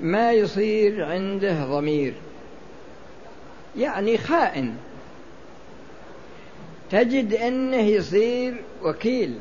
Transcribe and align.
ما 0.00 0.32
يصير 0.32 1.04
عنده 1.04 1.64
ضمير. 1.64 2.14
يعني 3.76 4.18
خائن. 4.18 4.76
تجد 6.90 7.34
إنه 7.34 7.76
يصير 7.80 8.62
وكيل 8.82 9.38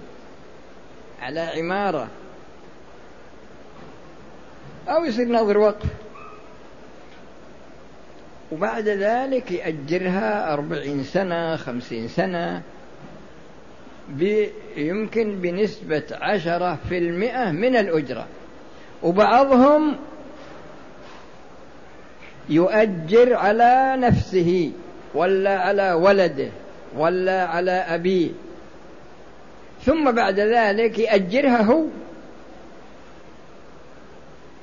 على 1.22 1.40
عمارة. 1.40 2.08
أو 4.88 5.06
يصير 5.06 5.28
ناظر 5.28 5.58
وقف. 5.58 5.90
وبعد 8.52 8.88
ذلك 8.88 9.52
يأجرها 9.52 10.54
أربعين 10.54 11.04
سنة 11.04 11.56
خمسين 11.56 12.08
سنة 12.08 12.62
يمكن 14.78 15.42
بنسبة 15.42 16.04
عشرة 16.12 16.80
في 16.90 16.98
المئة 16.98 17.52
من 17.52 17.76
الأجرة. 17.76 18.28
وبعضهم 19.04 19.96
يؤجر 22.50 23.34
على 23.34 23.96
نفسه 23.98 24.72
ولا 25.14 25.60
على 25.60 25.94
ولده 25.94 26.50
ولا 26.98 27.46
على 27.46 27.72
أبيه. 27.72 28.30
ثم 29.86 30.12
بعد 30.12 30.40
ذلك 30.40 31.00
يأجرها 31.00 31.62
هو. 31.62 31.84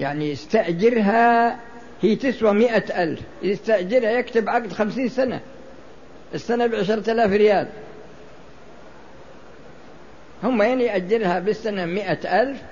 يعني 0.00 0.30
يستأجرها 0.30 1.58
هي 2.02 2.16
تسوى 2.16 2.52
مئة 2.52 3.02
ألف 3.02 3.20
يستأجرها 3.42 4.10
يكتب 4.10 4.48
عقد 4.48 4.72
خمسين 4.72 5.08
سنة. 5.08 5.41
السنة 6.34 6.66
بعشرة 6.66 7.12
آلاف 7.12 7.33
ريال. 7.33 7.66
هم 10.44 10.62
ين 10.62 10.80
يأجرها 10.80 11.38
بالسنة 11.38 11.86
مئة 11.86 12.42
ألف 12.42 12.62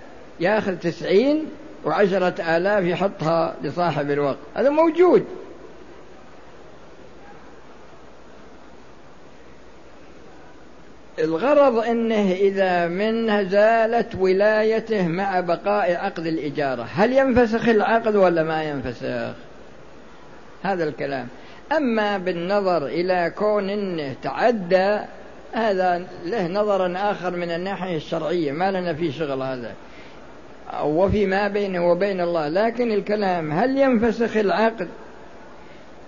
ياخذ 0.40 0.76
تسعين 0.76 1.46
وعشرة 1.84 2.56
آلاف 2.56 2.84
يحطها 2.84 3.54
لصاحب 3.62 4.10
الوقت. 4.10 4.38
هذا 4.54 4.70
موجود. 4.70 5.24
الغرض 11.18 11.78
إنه 11.78 12.32
إذا 12.32 12.86
منه 12.88 13.42
زالت 13.42 14.14
ولايته 14.14 15.08
مع 15.08 15.40
بقاء 15.40 15.96
عقد 15.96 16.26
الإجارة. 16.26 16.86
هل 16.94 17.12
ينفسخ 17.12 17.68
العقد 17.68 18.16
ولا 18.16 18.42
ما 18.42 18.62
ينفسخ؟ 18.62 19.34
هذا 20.62 20.84
الكلام. 20.84 21.28
أما 21.76 22.18
بالنظر 22.18 22.86
إلى 22.86 23.32
كون 23.36 23.70
إنه 23.70 24.14
تعدى 24.22 24.98
هذا 25.52 26.06
له 26.24 26.46
نظر 26.48 26.96
آخر 26.96 27.30
من 27.30 27.50
الناحية 27.50 27.96
الشرعية. 27.96 28.52
ما 28.52 28.70
لنا 28.70 28.94
فيه 28.94 29.12
شغل 29.12 29.42
هذا. 29.42 29.74
وفيما 30.82 31.48
بينه 31.48 31.90
وبين 31.90 32.20
الله 32.20 32.48
لكن 32.48 32.92
الكلام 32.92 33.52
هل 33.52 33.78
ينفسخ 33.78 34.36
العقد 34.36 34.88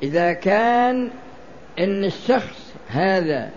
إذا 0.03 0.33
كان 0.33 1.11
إن 1.79 2.05
الشخص 2.05 2.73
هذا 2.89 3.51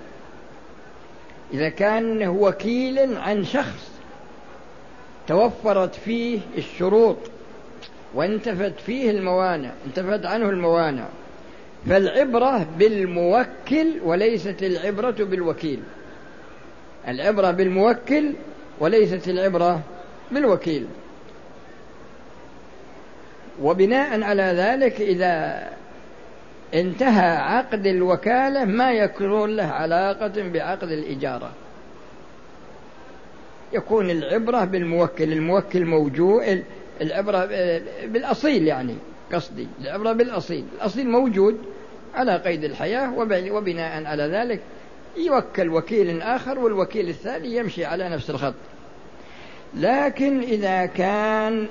إذا 1.54 1.70
كان 1.70 2.28
وكيل 2.28 3.18
عن 3.18 3.44
شخص 3.44 3.92
توفرت 5.28 5.96
فيه 5.96 6.40
الشروط 6.58 7.18
وانتفت 8.14 8.80
فيه 8.86 9.12
الموانع 9.12 9.72
انتفت 9.88 10.26
عنه 10.26 10.50
الموانع 10.50 11.06
فالعبرة 11.90 12.68
بالموكل 12.80 13.88
وليست 14.04 14.64
العبرة 14.64 15.12
بالوكيل. 15.12 15.80
العبرة 17.08 17.52
بالموكل 17.52 18.34
وليست 18.80 19.28
العبرة 19.28 19.82
بالوكيل 20.32 20.88
وبناء 23.62 24.22
على 24.22 24.44
ذلك 24.44 25.02
إذا 25.02 25.64
انتهى 26.74 27.38
عقد 27.38 27.88
الوكالة 27.88 28.66
ما 28.66 28.92
يكون 28.92 29.56
له 29.56 29.64
علاقة 29.64 30.34
بعقد 30.50 30.92
الإجارة. 30.92 31.52
يكون 33.74 34.10
العبرة 34.10 34.66
بالموكل 34.66 35.34
الموكل 35.34 35.86
موجود 35.86 36.64
العبرة 37.02 37.46
بالأصيل 38.06 38.68
يعني 38.68 38.96
قصدي 39.34 39.68
العبرة 39.82 40.14
بالأصيل. 40.14 40.66
الأصيل 40.76 41.10
موجود 41.10 41.58
على 42.16 42.38
قيد 42.38 42.64
الحياة 42.64 43.14
وبناء 43.52 44.06
على 44.06 44.24
ذلك 44.24 44.62
يوكل 45.18 45.70
وكيل 45.70 46.22
آخر 46.22 46.60
والوكيل 46.60 47.10
الثاني 47.10 47.56
يمشي 47.56 47.86
على 47.86 48.10
نفس 48.10 48.30
الخط. 48.30 48.54
لكن 49.76 50.40
إذا 50.40 50.86
كان 50.86 51.68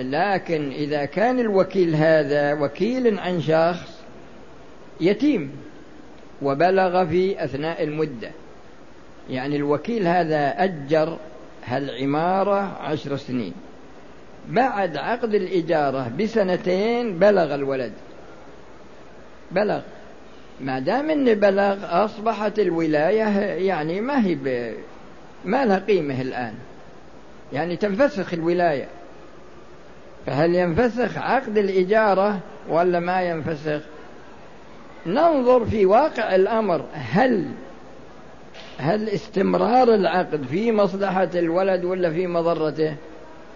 لكن 0.00 0.70
إذا 0.70 1.04
كان 1.04 1.40
الوكيل 1.40 1.94
هذا 1.94 2.52
وكيل 2.52 3.18
عن 3.18 3.40
شخص 3.40 4.00
يتيم 5.00 5.50
وبلغ 6.42 7.06
في 7.06 7.44
أثناء 7.44 7.84
المدة 7.84 8.30
يعني 9.30 9.56
الوكيل 9.56 10.06
هذا 10.06 10.64
أجر 10.64 11.18
هالعمارة 11.64 12.76
عشر 12.80 13.16
سنين. 13.16 13.52
بعد 14.48 14.96
عقد 14.96 15.34
الإجارة 15.34 16.12
بسنتين 16.18 17.18
بلغ 17.18 17.54
الولد. 17.54 17.92
بلغ. 19.50 19.80
ما 20.60 20.78
دام 20.78 21.10
انه 21.10 21.32
بلغ 21.32 22.04
أصبحت 22.04 22.58
الولاية 22.58 23.38
يعني 23.68 24.00
ما 24.00 24.26
هي 24.26 24.34
ما 25.44 25.64
لها 25.64 25.78
قيمة 25.78 26.20
الآن. 26.20 26.54
يعني 27.52 27.76
تنفسخ 27.76 28.34
الولاية. 28.34 28.86
فهل 30.26 30.54
ينفسخ 30.54 31.18
عقد 31.18 31.58
الإجارة 31.58 32.38
ولا 32.68 33.00
ما 33.00 33.22
ينفسخ؟ 33.22 33.80
ننظر 35.06 35.64
في 35.64 35.86
واقع 35.86 36.34
الأمر. 36.34 36.84
هل 36.92 37.46
هل 38.78 39.08
استمرار 39.08 39.94
العقد 39.94 40.44
في 40.50 40.72
مصلحة 40.72 41.28
الولد 41.34 41.84
ولا 41.84 42.10
في 42.10 42.26
مضرته؟ 42.26 42.94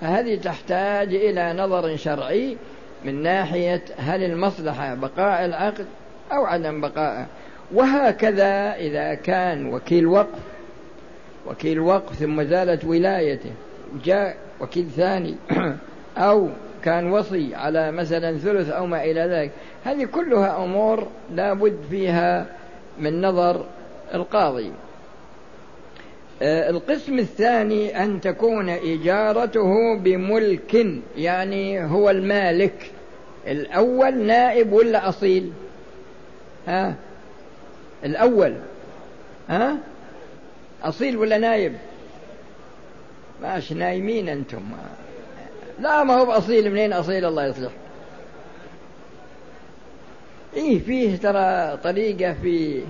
فهذه 0.01 0.37
تحتاج 0.37 1.15
إلى 1.15 1.53
نظر 1.53 1.97
شرعي 1.97 2.57
من 3.05 3.23
ناحية 3.23 3.85
هل 3.99 4.25
المصلحة 4.25 4.95
بقاء 4.95 5.45
العقد 5.45 5.87
أو 6.33 6.45
عدم 6.45 6.81
بقائه 6.81 7.27
وهكذا 7.75 8.75
إذا 8.75 9.15
كان 9.15 9.75
وكيل 9.75 10.07
وقف 10.07 10.54
وكيل 11.47 11.81
وقف 11.81 12.15
ثم 12.15 12.43
زالت 12.43 12.85
ولايته. 12.85 13.51
جاء 14.05 14.37
وكيل 14.61 14.87
ثاني. 14.97 15.35
أو 16.19 16.49
كان 16.83 17.11
وصي 17.13 17.55
على 17.55 17.93
مثلا 17.93 18.39
ثلث 18.39 18.71
أو 18.71 18.87
ما 18.87 19.05
إلى 19.05 19.21
ذلك. 19.21 19.51
هذه 19.85 20.05
كلها 20.05 20.65
أمور 20.65 21.07
لا 21.35 21.53
بد 21.53 21.79
فيها 21.91 22.47
من 22.99 23.23
نظر 23.23 23.67
القاضي. 24.15 24.73
آه، 26.43 26.71
القسم 26.71 27.19
الثاني 27.19 28.05
أن 28.05 28.21
تكون 28.21 28.69
إجارته 28.69 29.99
بملك 29.99 30.87
يعني 31.17 31.85
هو 31.85 32.11
المالك. 32.11 32.91
الأول 33.47 34.19
نائب 34.19 34.73
ولا 34.73 35.09
أصيل؟ 35.09 35.53
ها؟ 36.67 36.95
الأول. 38.05 38.55
ها؟ 39.49 39.77
أصيل 40.85 41.17
ولا 41.17 41.39
نايب 41.39 41.73
ماش 43.43 43.73
نايمين 43.73 44.29
أنتم. 44.29 44.63
لا 45.81 46.05
ما 46.05 46.15
هو 46.15 46.33
أصيل 46.33 46.71
منين 46.71 46.93
أصيل؟ 46.93 47.25
الله 47.25 47.47
يصلح. 47.47 47.73
إيه 50.57 50.81
فيه 50.81 51.17
ترى 51.17 51.77
طريقة 51.77 52.35
في 52.43 52.83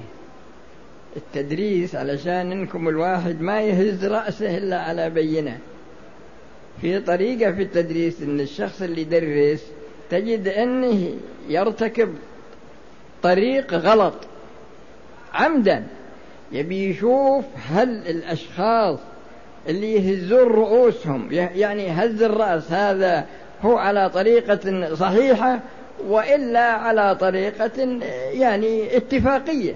التدريس 1.17 1.95
علشان 1.95 2.53
إنكم 2.53 2.89
الواحد 2.89 3.41
ما 3.41 3.61
يهز 3.61 4.05
رأسه 4.05 4.57
إلا 4.57 4.81
على 4.81 5.11
بينة. 5.11 5.59
في 6.81 7.01
طريقة 7.01 7.53
في 7.53 7.63
التدريس 7.63 8.23
إن 8.23 8.41
الشخص 8.41 8.83
اللي 8.83 9.01
يدرس 9.01 9.67
تجد 10.11 10.49
أنه 10.49 11.15
يرتكب 11.49 12.15
طريق 13.23 13.75
غلط. 13.75 14.15
عمدا. 15.35 15.87
يبي 16.55 16.91
يشوف 16.91 17.45
هل 17.71 17.89
الأشخاص 17.89 18.99
اللي 19.69 19.95
يهزون 19.95 20.49
رؤوسهم 20.49 21.33
يعني 21.33 21.91
هز 21.91 22.23
الرأس 22.23 22.73
هذا 22.73 23.27
هو 23.63 23.77
على 23.77 24.11
طريقة 24.11 24.95
صحيحة 24.95 25.61
وإلا 26.07 26.61
على 26.61 27.15
طريقة 27.15 28.01
يعني 28.33 28.97
اتفاقية. 28.97 29.75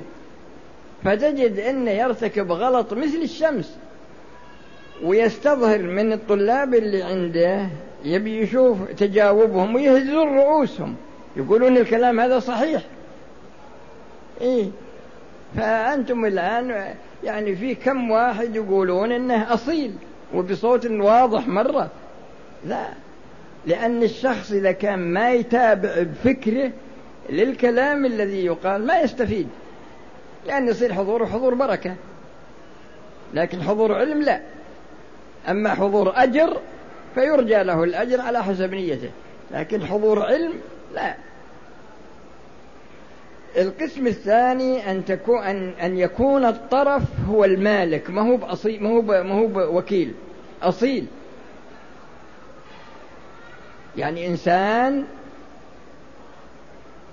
فتجد 1.05 1.59
أنه 1.59 1.91
يرتكب 1.91 2.53
غلط 2.53 2.93
مثل 2.93 3.19
الشمس 3.23 3.77
ويستظهر 5.05 5.83
من 5.83 6.13
الطلاب 6.13 6.75
اللي 6.75 7.03
عنده 7.03 7.69
يبي 8.05 8.39
يشوف 8.39 8.79
تجاوبهم 8.97 9.75
ويهزون 9.75 10.39
رؤوسهم. 10.39 10.95
يقولون 11.37 11.77
الكلام 11.77 12.21
هذا 12.21 12.39
صحيح. 12.39 12.83
إيه؟ 14.41 14.67
فأنتم 15.57 16.25
الآن 16.25 16.95
يعني 17.25 17.57
في 17.57 17.75
كم 17.75 18.11
واحد 18.11 18.57
يقولون 18.57 19.13
إنه 19.13 19.55
أصيل 19.55 19.93
وبصوت 20.35 20.87
واضح 20.87 21.49
مرة. 21.49 21.91
لا 22.67 22.87
لأن 23.67 24.03
الشخص 24.03 24.53
إذا 24.53 24.73
كان 24.73 24.99
ما 24.99 25.33
يتابع 25.33 26.03
بفكره 26.03 26.73
للكلام 27.31 28.07
الذي 28.07 28.45
يقال 28.45 28.87
ما 28.87 29.01
يستفيد. 29.01 29.49
لأن 30.47 30.69
يصير 30.69 30.95
حضور 30.95 31.27
حضور 31.27 31.55
بركة. 31.55 31.95
لكن 33.35 33.63
حضور 33.63 33.95
علم 33.95 34.23
لا. 34.23 34.41
أما 35.49 35.75
حضور 35.75 36.13
أجر 36.17 36.57
فيرجى 37.15 37.63
له 37.63 37.85
الأجر 37.85 38.21
على 38.21 38.45
حسب 38.45 38.75
نيته. 38.75 39.11
لكن 39.51 39.87
حضور 39.87 40.23
علم 40.23 40.53
لا. 40.95 41.15
القسم 43.59 44.07
الثاني 44.07 44.91
أن 44.91 45.05
تكون 45.05 45.43
أن, 45.43 45.71
أن 45.83 45.99
يكون 45.99 46.45
الطرف 46.45 47.03
هو 47.29 47.45
المالك 47.45 48.11
ما 48.11 48.23
هو 48.23 48.37
بأصيل 48.37 48.83
ما 48.83 48.89
هو 48.89 49.03
ما 49.03 49.35
هو 49.35 49.47
بوكيل 49.47 50.15
أصيل. 50.63 51.07
يعني 53.97 54.27
إنسان 54.27 55.05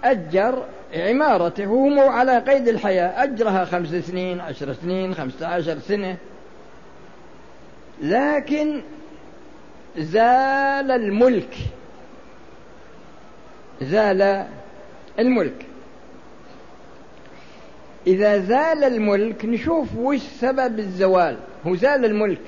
أجر 0.04 0.66
عمارته 0.96 1.68
وهو 1.68 2.10
على 2.10 2.40
قيد 2.40 2.68
الحياة 2.68 3.24
أجرها 3.24 3.66
خمس 3.66 3.90
سنين 3.90 4.40
عشر 4.40 4.74
سنين 4.74 5.16
خمسة 5.16 5.48
عشر 5.48 5.80
سنة. 5.80 6.18
لكن 8.02 8.82
زال 9.98 10.92
الملك 10.92 11.56
زال 13.82 14.48
الملك. 15.20 15.66
إذا 18.08 18.40
زال 18.40 18.84
الملك 18.84 19.46
نشوف 19.46 19.96
وش 19.98 20.20
سبب 20.20 20.80
الزوال. 20.80 21.38
هو 21.68 21.76
زال 21.76 22.06
الملك. 22.06 22.42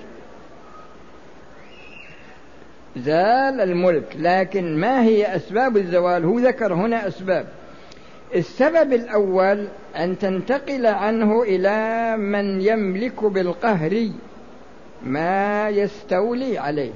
زال 2.98 3.62
الملك 3.62 4.16
لكن 4.20 4.80
ما 4.80 5.04
هي 5.04 5.36
أسباب 5.36 5.78
الزوال؟ 5.78 6.26
هو 6.26 6.40
ذكر 6.40 6.74
هنا 6.74 7.08
أسباب. 7.08 7.48
السبب 8.36 8.94
الأول 8.94 9.68
أن 9.96 10.20
تنتقل 10.20 10.86
عنه 10.86 11.42
إلى 11.44 12.18
من 12.18 12.62
يملك 12.62 13.24
بالقهر 13.24 14.10
ما 15.04 15.70
يستولي 15.70 16.58
عليه. 16.58 16.92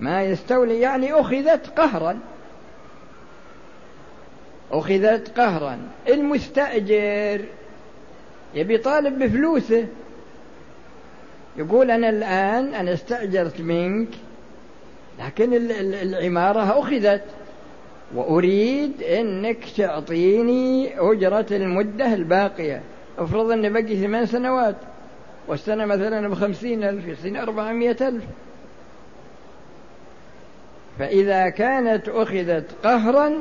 ما 0.00 0.22
يستولي 0.22 0.80
يعني 0.80 1.12
أخذت 1.12 1.66
قهرا. 1.66 2.18
أخذت 4.72 5.38
قهرا. 5.38 5.78
المستأجر. 6.08 7.44
يبي 8.54 8.78
طالب 8.78 9.18
بفلوسه. 9.18 9.86
يقول 11.56 11.90
أنا 11.90 12.08
الآن 12.08 12.74
أنا 12.74 12.92
استأجرت 12.92 13.60
منك 13.60 14.08
لكن 15.24 15.52
العمارة 15.80 16.80
أخذت. 16.80 17.22
وأريد 18.14 19.02
أنك 19.02 19.58
تعطيني 19.76 21.00
أجرة 21.00 21.46
المدة 21.50 22.14
الباقية. 22.14 22.82
افرض 23.18 23.50
أن 23.50 23.72
بقي 23.72 23.96
ثمان 23.96 24.26
سنوات. 24.26 24.76
والسنة 25.48 25.84
مثلا 25.84 26.28
بخمسين 26.28 26.84
ألف 26.84 27.06
يصير 27.06 27.42
أربعمائة 27.42 28.08
ألف. 28.08 28.24
فإذا 30.98 31.48
كانت 31.48 32.08
أخذت 32.08 32.66
قهرا 32.84 33.32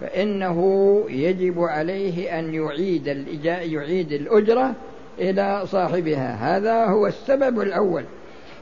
فإنه 0.00 1.00
يجب 1.08 1.60
عليه 1.60 2.38
أن 2.38 2.54
يعيد 2.54 3.06
يعيد 3.44 4.12
الأجرة 4.12 4.74
إلى 5.18 5.62
صاحبها. 5.66 6.56
هذا 6.56 6.84
هو 6.84 7.06
السبب 7.06 7.60
الأول. 7.60 8.04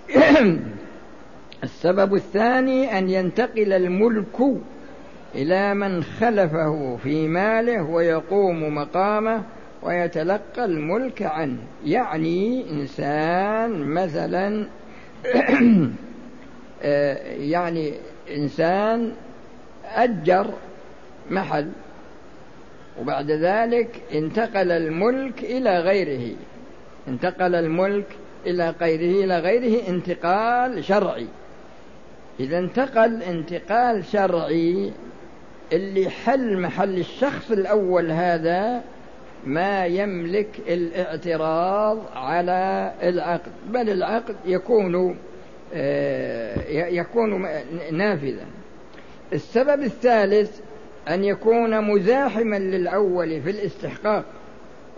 السبب 1.65 2.15
الثاني 2.15 2.99
أن 2.99 3.11
ينتقل 3.11 3.73
الملك 3.73 4.41
إلى 5.35 5.75
من 5.75 6.03
خلفه 6.03 6.97
في 6.97 7.29
ماله 7.29 7.83
ويقوم 7.83 8.75
مقامه 8.75 9.43
ويتلقى 9.83 10.65
الملك 10.65 11.23
عنه. 11.23 11.59
يعني 11.85 12.71
إنسان 12.71 13.79
مثلا 13.79 14.67
آه، 16.83 17.17
يعني 17.37 17.93
إنسان 18.37 19.13
أجر 19.85 20.51
محل. 21.31 21.69
وبعد 23.01 23.31
ذلك 23.31 24.03
انتقل 24.15 24.73
الملك 24.73 25.45
إلى 25.45 25.81
غيره. 25.81 26.37
انتقل 27.09 27.55
الملك 27.55 28.07
إلى 28.47 28.75
غيره 28.81 29.25
إلى 29.25 29.39
غيره 29.39 29.89
انتقال 29.89 30.85
شرعي. 30.85 31.27
إذا 32.41 32.59
انتقل 32.59 33.23
انتقال 33.23 34.05
شرعي 34.05 34.93
اللي 35.73 36.11
حل 36.11 36.59
محل 36.59 36.99
الشخص 36.99 37.51
الأول 37.51 38.11
هذا 38.11 38.83
ما 39.47 39.87
يملك 39.87 40.49
الاعتراض 40.69 41.99
على 42.15 42.93
العقد. 43.03 43.53
بل 43.69 43.91
العقد 43.91 44.37
يكون 44.47 45.17
آه، 45.75 46.69
يكون 46.71 47.47
نافذا. 47.93 48.47
السبب 49.33 49.83
الثالث 49.83 50.61
أن 51.09 51.25
يكون 51.25 51.81
مزاحما 51.81 52.59
للأول 52.59 53.43
في 53.43 53.51
الاستحقاق 53.51 54.25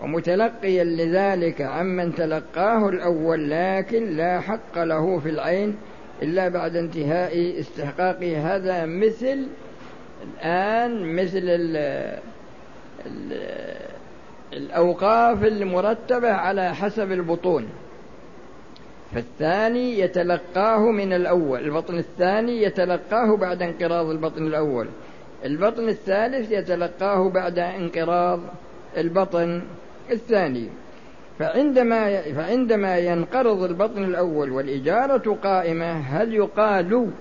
ومتلقيا 0.01 0.83
لذلك 0.83 1.61
عمن 1.61 2.15
تلقاه 2.15 2.89
الأول 2.89 3.49
لكن 3.49 4.15
لا 4.17 4.39
حق 4.39 4.83
له 4.83 5.19
في 5.19 5.29
العين 5.29 5.75
إلا 6.21 6.49
بعد 6.49 6.75
انتهاء 6.75 7.59
استحقاقه 7.59 8.55
هذا 8.55 8.85
مثل 8.85 9.47
الآن 10.23 11.15
مثل 11.15 11.41
ال 11.43 11.77
ال 13.05 13.39
الأوقاف 14.53 15.43
المرتبة 15.43 16.31
على 16.31 16.75
حسب 16.75 17.11
البطون. 17.11 17.69
فالثاني 19.15 19.99
يتلقاه 19.99 20.79
من 20.79 21.13
الأول 21.13 21.59
البطن 21.59 21.97
الثاني 21.97 22.63
يتلقاه 22.63 23.37
بعد 23.37 23.61
انقراض 23.61 24.09
البطن 24.09 24.47
الأول. 24.47 24.87
البطن 25.45 25.89
الثالث 25.89 26.51
يتلقاه 26.51 27.29
بعد 27.29 27.59
انقراض 27.59 28.39
البطن 28.97 29.61
الثاني. 30.11 30.69
فعندما 31.39 32.21
فعندما 32.21 32.97
ينقرض 32.97 33.63
البطن 33.63 34.03
الأول 34.03 34.51
والإجارة 34.51 35.37
قائمة 35.43 35.91
هل 35.91 36.33
يقال 36.33 37.11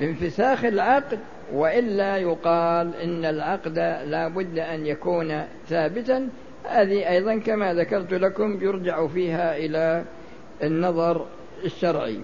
بانفساخ 0.00 0.64
العقد؟ 0.64 1.18
وإلا 1.52 2.16
يقال 2.16 2.96
إن 2.96 3.24
العقد 3.24 3.78
لا 4.06 4.28
بد 4.28 4.58
أن 4.58 4.86
يكون 4.86 5.42
ثابتا. 5.68 6.28
هذه 6.64 7.08
أيضا 7.08 7.38
كما 7.38 7.74
ذكرت 7.74 8.14
لكم 8.14 8.58
يرجع 8.62 9.06
فيها 9.06 9.56
إلى 9.56 10.04
النظر 10.62 11.26
الشرعي. 11.64 12.18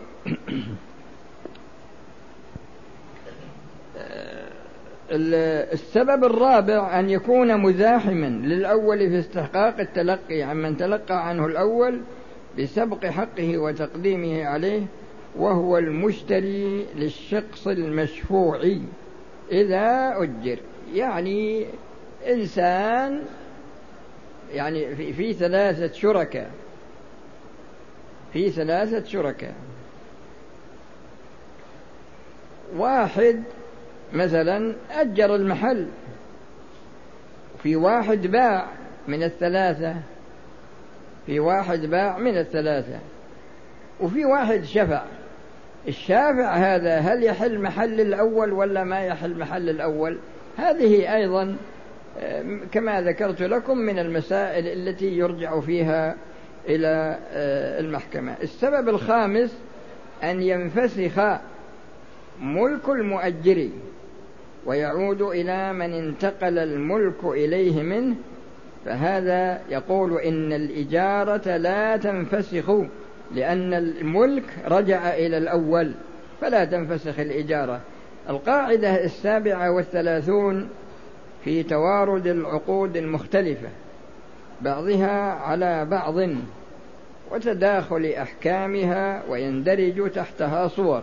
السبب 5.10 6.24
الرابع 6.24 7.00
أن 7.00 7.10
يكون 7.10 7.56
مزاحما 7.56 8.26
للأول 8.26 8.98
في 8.98 9.18
استحقاق 9.18 9.80
التلقي 9.80 10.42
عمن 10.42 10.76
تلقى 10.76 11.28
عنه 11.28 11.46
الأول 11.46 12.00
بسبق 12.58 13.06
حقه 13.06 13.58
وتقديمه 13.58 14.44
عليه 14.44 14.82
وهو 15.36 15.78
المشتري 15.78 16.86
للشخص 16.96 17.66
المشفوع. 17.66 18.60
إذا 19.52 20.14
أجر. 20.16 20.58
يعني 20.94 21.66
إنسان 22.28 23.22
يعني 24.54 24.96
في, 24.96 25.12
في 25.12 25.32
ثلاثة 25.32 25.92
شركاء. 25.92 26.50
في 28.32 28.50
ثلاثة 28.50 29.04
شركاء. 29.04 29.54
واحد 32.76 33.42
مثلا 34.12 34.74
أجر 34.90 35.34
المحل 35.34 35.86
في 37.62 37.76
واحد 37.76 38.26
باع 38.26 38.66
من 39.08 39.22
الثلاثة 39.22 39.96
في 41.26 41.40
واحد 41.40 41.80
باع 41.86 42.18
من 42.18 42.38
الثلاثة 42.38 42.98
وفي 44.00 44.24
واحد 44.24 44.64
شفع. 44.64 45.02
الشافع 45.88 46.52
هذا 46.54 46.98
هل 46.98 47.24
يحل 47.24 47.58
محل 47.58 48.00
الأول 48.00 48.52
ولا 48.52 48.84
ما 48.84 49.00
يحل 49.00 49.38
محل 49.38 49.68
الأول؟ 49.68 50.18
هذه 50.56 51.14
أيضا 51.16 51.56
كما 52.72 53.00
ذكرت 53.00 53.42
لكم 53.42 53.78
من 53.78 53.98
المسائل 53.98 54.66
التي 54.66 55.18
يرجع 55.18 55.60
فيها 55.60 56.16
إلى 56.68 57.18
آه، 57.32 57.80
المحكمة. 57.80 58.34
السبب 58.42 58.88
الخامس 58.88 59.58
أن 60.22 60.42
ينفسخ 60.42 61.38
ملك 62.40 62.88
المؤجر 62.88 63.68
ويعود 64.68 65.22
إلى 65.22 65.72
من 65.72 65.92
انتقل 65.92 66.58
الملك 66.58 67.24
إليه 67.24 67.82
منه 67.82 68.16
فهذا 68.84 69.60
يقول 69.68 70.20
إن 70.20 70.52
الإجارة 70.52 71.56
لا 71.56 71.96
تنفسخ 71.96 72.70
لأن 73.34 73.74
الملك 73.74 74.44
رجع 74.66 75.14
إلى 75.14 75.38
الأول 75.38 75.92
فلا 76.40 76.64
تنفسخ 76.64 77.20
الإجارة. 77.20 77.80
القاعدة 78.28 79.04
السابعة 79.04 79.70
والثلاثون 79.70 80.68
في 81.44 81.62
توارد 81.62 82.26
العقود 82.26 82.96
المختلفة 82.96 83.68
بعضها 84.60 85.32
على 85.32 85.84
بعض 85.84 86.14
وتداخل 87.30 88.14
أحكامها 88.18 89.22
ويندرج 89.28 90.10
تحتها 90.10 90.68
صور 90.68 91.02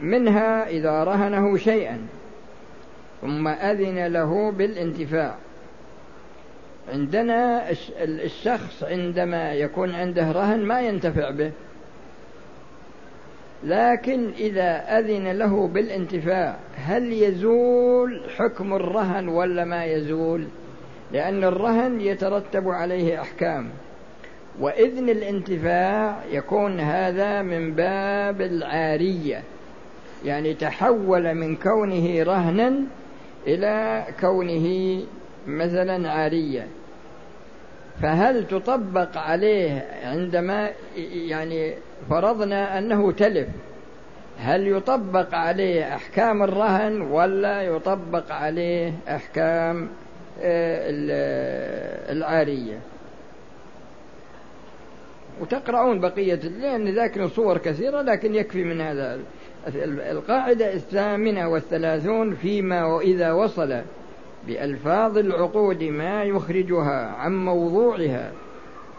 منها 0.00 0.68
إذا 0.68 1.04
رهنه 1.04 1.56
شيئا. 1.56 1.98
ثم 3.22 3.48
أذن 3.48 4.06
له 4.06 4.50
بالانتفاع. 4.50 5.34
عندنا 6.92 7.70
الشخص 8.00 8.84
عندما 8.84 9.52
يكون 9.52 9.94
عنده 9.94 10.32
رهن 10.32 10.60
ما 10.60 10.80
ينتفع 10.80 11.30
به. 11.30 11.50
لكن 13.64 14.30
إذا 14.38 14.98
أذن 14.98 15.32
له 15.32 15.68
بالانتفاع 15.68 16.56
هل 16.76 17.12
يزول 17.12 18.22
حكم 18.36 18.74
الرهن 18.74 19.28
ولا 19.28 19.64
ما 19.64 19.84
يزول؟ 19.84 20.46
لأن 21.12 21.44
الرهن 21.44 22.00
يترتب 22.00 22.68
عليه 22.68 23.20
أحكام. 23.20 23.70
وإذن 24.60 25.08
الانتفاع 25.08 26.16
يكون 26.30 26.80
هذا 26.80 27.42
من 27.42 27.74
باب 27.74 28.40
العارية. 28.40 29.42
يعني 30.24 30.54
تحول 30.54 31.34
من 31.34 31.56
كونه 31.56 32.22
رهنا 32.22 32.74
إلى 33.46 34.04
كونه 34.20 34.98
مثلا 35.46 36.10
عارية 36.10 36.66
فهل 38.02 38.46
تطبق 38.46 39.18
عليه 39.18 39.86
عندما 40.04 40.70
يعني 41.12 41.74
فرضنا 42.10 42.78
أنه 42.78 43.12
تلف 43.12 43.48
هل 44.38 44.68
يطبق 44.68 45.34
عليه 45.34 45.94
أحكام 45.94 46.42
الرهن 46.42 47.00
ولا 47.00 47.62
يطبق 47.62 48.32
عليه 48.32 48.94
أحكام 49.08 49.88
آه، 50.42 50.90
العارية؟ 52.12 52.78
وتقرؤون 55.40 56.00
بقية 56.00 56.34
لأن 56.34 56.88
ذاكر 56.88 57.28
صور 57.28 57.58
كثيرة 57.58 58.02
لكن 58.02 58.34
يكفي 58.34 58.64
من 58.64 58.80
هذا. 58.80 59.18
القاعدة 59.86 60.74
الثامنة 60.74 61.48
والثلاثون 61.48 62.34
فيما 62.34 62.84
وإذا 62.84 63.32
وصل 63.32 63.80
بألفاظ 64.46 65.18
العقود 65.18 65.82
ما 65.82 66.24
يخرجها 66.24 67.06
عن 67.06 67.44
موضوعها 67.44 68.32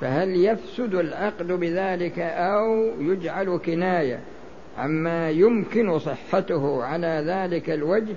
فهل 0.01 0.45
يفسد 0.45 0.95
العقد 0.95 1.47
بذلك 1.47 2.19
أو 2.19 2.91
يجعل 2.99 3.57
كناية 3.65 4.19
عما 4.77 5.29
يمكن 5.29 5.99
صحته 5.99 6.83
على 6.83 7.23
ذلك 7.27 7.69
الوجه؟ 7.69 8.15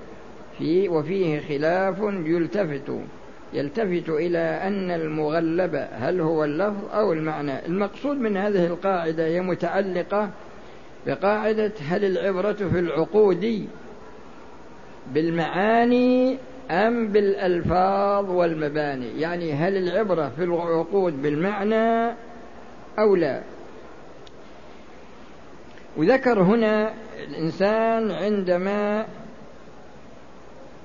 في 0.57 0.89
وفيه 0.89 1.39
خلاف 1.39 1.99
يلتفت 2.01 2.91
يلتفت 3.53 4.09
إلى 4.09 4.39
أن 4.39 4.91
المغلب 4.91 5.87
هل 5.91 6.21
هو 6.21 6.43
اللفظ 6.43 6.93
أو 6.93 7.13
المعنى. 7.13 7.65
المقصود 7.65 8.17
من 8.17 8.37
هذه 8.37 8.65
القاعدة 8.65 9.25
هي 9.25 9.41
متعلقة 9.41 10.29
بقاعدة 11.07 11.71
هل 11.89 12.05
العبرة 12.05 12.53
في 12.53 12.79
العقود 12.79 13.67
بالمعاني 15.13 16.37
أم 16.71 17.07
بالألفاظ 17.07 18.29
والمباني؟ 18.29 19.21
يعني 19.21 19.53
هل 19.53 19.77
العبرة 19.77 20.31
في 20.35 20.43
العقود 20.43 21.21
بالمعنى 21.21 22.15
أو 22.99 23.15
لا؟ 23.15 23.41
وذكر 25.97 26.41
هنا 26.41 26.93
الإنسان 27.27 28.11
عندما 28.11 29.05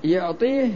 يعطيه 0.03 0.69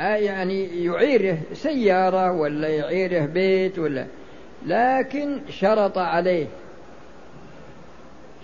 يعني 0.00 0.84
يعيره 0.84 1.38
سيارة 1.52 2.32
ولا 2.32 2.68
يعيره 2.68 3.26
بيت 3.26 3.78
ولا 3.78 4.06
لكن 4.66 5.40
شرط 5.50 5.98
عليه. 5.98 6.46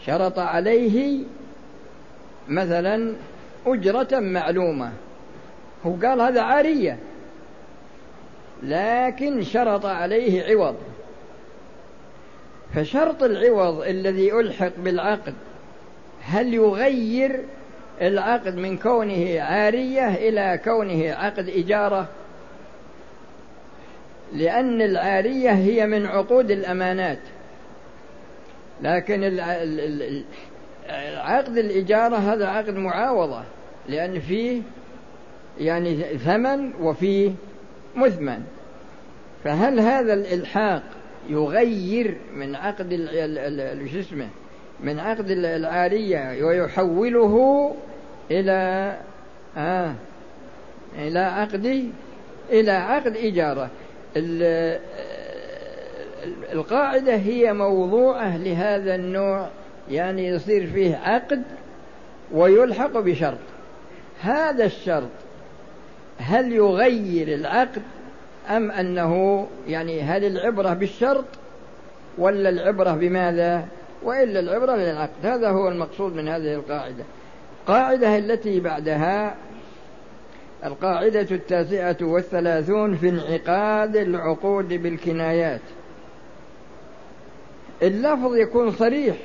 شرط 0.07 0.39
عليه 0.39 1.25
مثلا 2.49 3.15
أجرة 3.67 4.19
معلومة. 4.19 4.93
هو 5.87 5.95
قال 6.03 6.21
هذا 6.21 6.41
عارية. 6.41 6.99
لكن 8.63 9.43
شرط 9.43 9.87
عليه 9.87 10.45
عوض. 10.45 10.77
فشرط 12.75 13.23
العوض 13.23 13.83
الذي 13.83 14.33
ألحق 14.33 14.73
بالعقد 14.79 15.35
هل 16.23 16.55
يغير 16.55 17.45
العقد 18.01 18.57
من 18.57 18.79
كونه 18.79 19.41
عارية 19.41 20.15
إلى 20.15 20.61
كونه 20.65 21.13
عقد 21.13 21.49
إجارة؟ 21.49 22.09
لأن 24.35 24.83
العارية 24.83 25.51
هي 25.51 25.87
من 25.87 26.07
عقود 26.07 26.51
الأمانات. 26.51 27.19
لكن 28.83 29.41
عقد 31.17 31.59
الإجارة 31.59 32.17
هذا 32.17 32.47
عقد 32.47 32.75
معاوضة 32.75 33.43
لأن 33.89 34.21
فيه 34.21 34.63
يعني 35.61 36.03
ثمن 36.03 36.73
وفيه 36.81 37.33
مثمن. 37.97 38.43
فهل 39.45 39.81
هذا 39.81 40.15
الإلحاق 40.15 40.83
يغير 41.29 42.17
من 42.35 42.57
عقد 42.57 43.09
شو 43.93 43.99
اسمه 43.99 44.29
من 44.81 45.01
عقد 45.01 45.31
العارية 45.31 46.45
ويحوله 46.45 47.75
إلى 48.31 48.93
آه 49.57 49.95
إلى 50.99 51.19
عقد 51.19 51.91
إلى 52.51 52.71
عقد 52.71 53.17
إجارة؟ 53.17 53.71
القاعدة 56.53 57.15
هي 57.15 57.53
موضوعة 57.53 58.37
لهذا 58.37 58.95
النوع 58.95 59.49
يعني 59.91 60.27
يصير 60.27 60.67
فيه 60.67 60.97
عقد 60.97 61.43
ويلحق 62.33 62.99
بشرط. 62.99 63.39
هذا 64.21 64.65
الشرط 64.65 65.11
هل 66.19 66.53
يغير 66.53 67.29
العقد 67.29 67.83
أم 68.51 68.71
أنه 68.71 69.47
يعني 69.69 70.03
هل 70.03 70.25
العبرة 70.25 70.73
بالشرط 70.73 71.25
ولا 72.19 72.49
العبرة 72.49 72.91
بماذا؟ 72.91 73.67
وإلا 74.03 74.41
العبرة 74.41 74.77
للعقد. 74.77 75.27
هذا 75.27 75.51
هو 75.51 75.69
المقصود 75.69 76.15
من 76.15 76.29
هذه 76.29 76.55
القاعدة. 76.55 77.05
قاعدة 77.67 78.19
التي 78.19 78.61
بعدها 78.61 79.35
القاعدة 80.65 81.27
التاسعة 81.31 81.97
والثلاثون 82.03 82.97
في 82.97 83.09
انعقاد 83.09 83.97
العقود 83.97 84.69
بالكنايات. 84.69 85.61
اللفظ 87.83 88.37
يكون 88.37 88.71
صريح. 88.71 89.17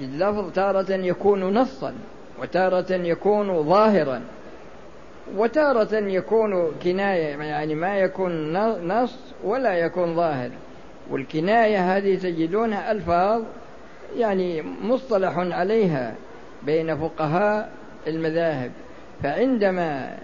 اللفظ 0.00 0.52
تارة 0.52 0.92
يكون 0.92 1.54
نصا 1.54 1.94
وتارة 2.42 2.92
يكون 2.92 3.62
ظاهرا 3.62 4.22
وتارة 5.36 5.94
يكون 5.94 6.72
كناية 6.84 7.42
يعني 7.42 7.74
ما 7.74 7.98
يكون 7.98 8.52
نص 8.88 9.18
ولا 9.44 9.74
يكون 9.74 10.16
ظاهر. 10.16 10.50
والكناية 11.10 11.96
هذه 11.96 12.14
تجدونها 12.18 12.92
ألفاظ 12.92 13.42
يعني 14.16 14.62
مصطلح 14.62 15.38
عليها 15.38 16.14
بين 16.62 16.96
فقهاء 16.96 17.72
المذاهب. 18.06 18.70
فعندما 19.22 20.18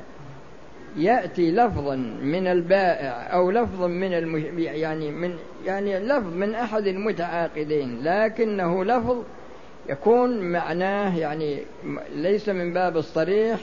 يأتي 0.96 1.50
لفظا 1.50 1.96
من 2.22 2.46
البائع 2.46 3.32
أو 3.32 3.50
لفظ 3.50 3.82
من 3.82 4.14
المش... 4.14 4.42
يعني 4.58 5.10
من 5.10 5.36
يعني 5.66 5.98
لفظ 5.98 6.34
من 6.34 6.54
أحد 6.54 6.86
المتعاقدين 6.86 8.00
لكنه 8.02 8.84
لفظ 8.84 9.22
يكون 9.88 10.40
معناه 10.40 11.18
يعني 11.18 11.58
ليس 12.14 12.48
من 12.48 12.72
باب 12.72 12.96
الصريح 12.96 13.60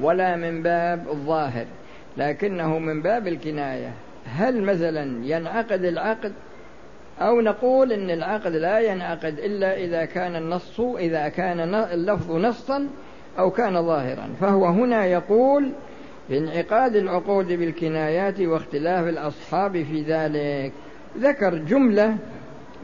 ولا 0.00 0.36
من 0.36 0.62
باب 0.62 1.08
الظاهر 1.08 1.66
لكنه 2.16 2.78
من 2.78 3.02
باب 3.02 3.28
الكناية. 3.28 3.92
هل 4.26 4.62
مثلا 4.62 5.26
ينعقد 5.26 5.84
العقد؟ 5.84 6.32
أو 7.20 7.40
نقول 7.40 7.92
إن 7.92 8.10
العقد 8.10 8.56
لا 8.56 8.80
ينعقد 8.80 9.38
إلا 9.38 9.76
إذا 9.76 10.04
كان 10.04 10.36
النص 10.36 10.80
إذا 10.80 11.28
كان 11.28 11.74
اللفظ 11.74 12.32
نصا 12.36 12.88
أو 13.38 13.50
كان 13.50 13.86
ظاهرا. 13.86 14.28
فهو 14.40 14.66
هنا 14.66 15.06
يقول 15.06 15.72
بانعقاد 16.30 16.96
العقود 16.96 17.46
بالكنايات 17.46 18.40
واختلاف 18.40 19.08
الأصحاب 19.08 19.72
في 19.82 20.02
ذلك. 20.02 20.72
ذكر 21.18 21.54
جملة 21.54 22.16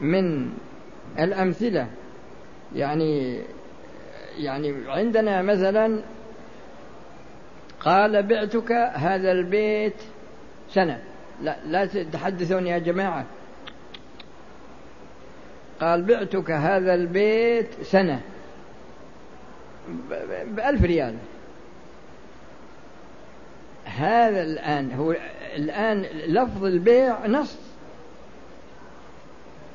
من 0.01 0.49
الأمثلة. 1.19 1.87
يعني 2.75 3.39
يعني 4.37 4.73
عندنا 4.87 5.41
مثلا 5.41 5.99
قال 7.79 8.23
بعتك 8.23 8.71
هذا 8.93 9.31
البيت 9.31 9.93
سنة. 10.69 10.99
لا 11.41 11.55
لا 11.65 11.85
تحدثون 11.85 12.67
يا 12.67 12.77
جماعة. 12.77 13.25
قال 15.81 16.01
بعتك 16.01 16.51
هذا 16.51 16.93
البيت 16.93 17.67
سنة. 17.81 18.21
بألف 20.55 20.83
ريال. 20.83 21.15
هذا 23.85 24.41
الآن 24.41 24.91
هو 24.91 25.15
الآن 25.55 26.05
لفظ 26.27 26.65
البيع 26.65 27.27
نص. 27.27 27.57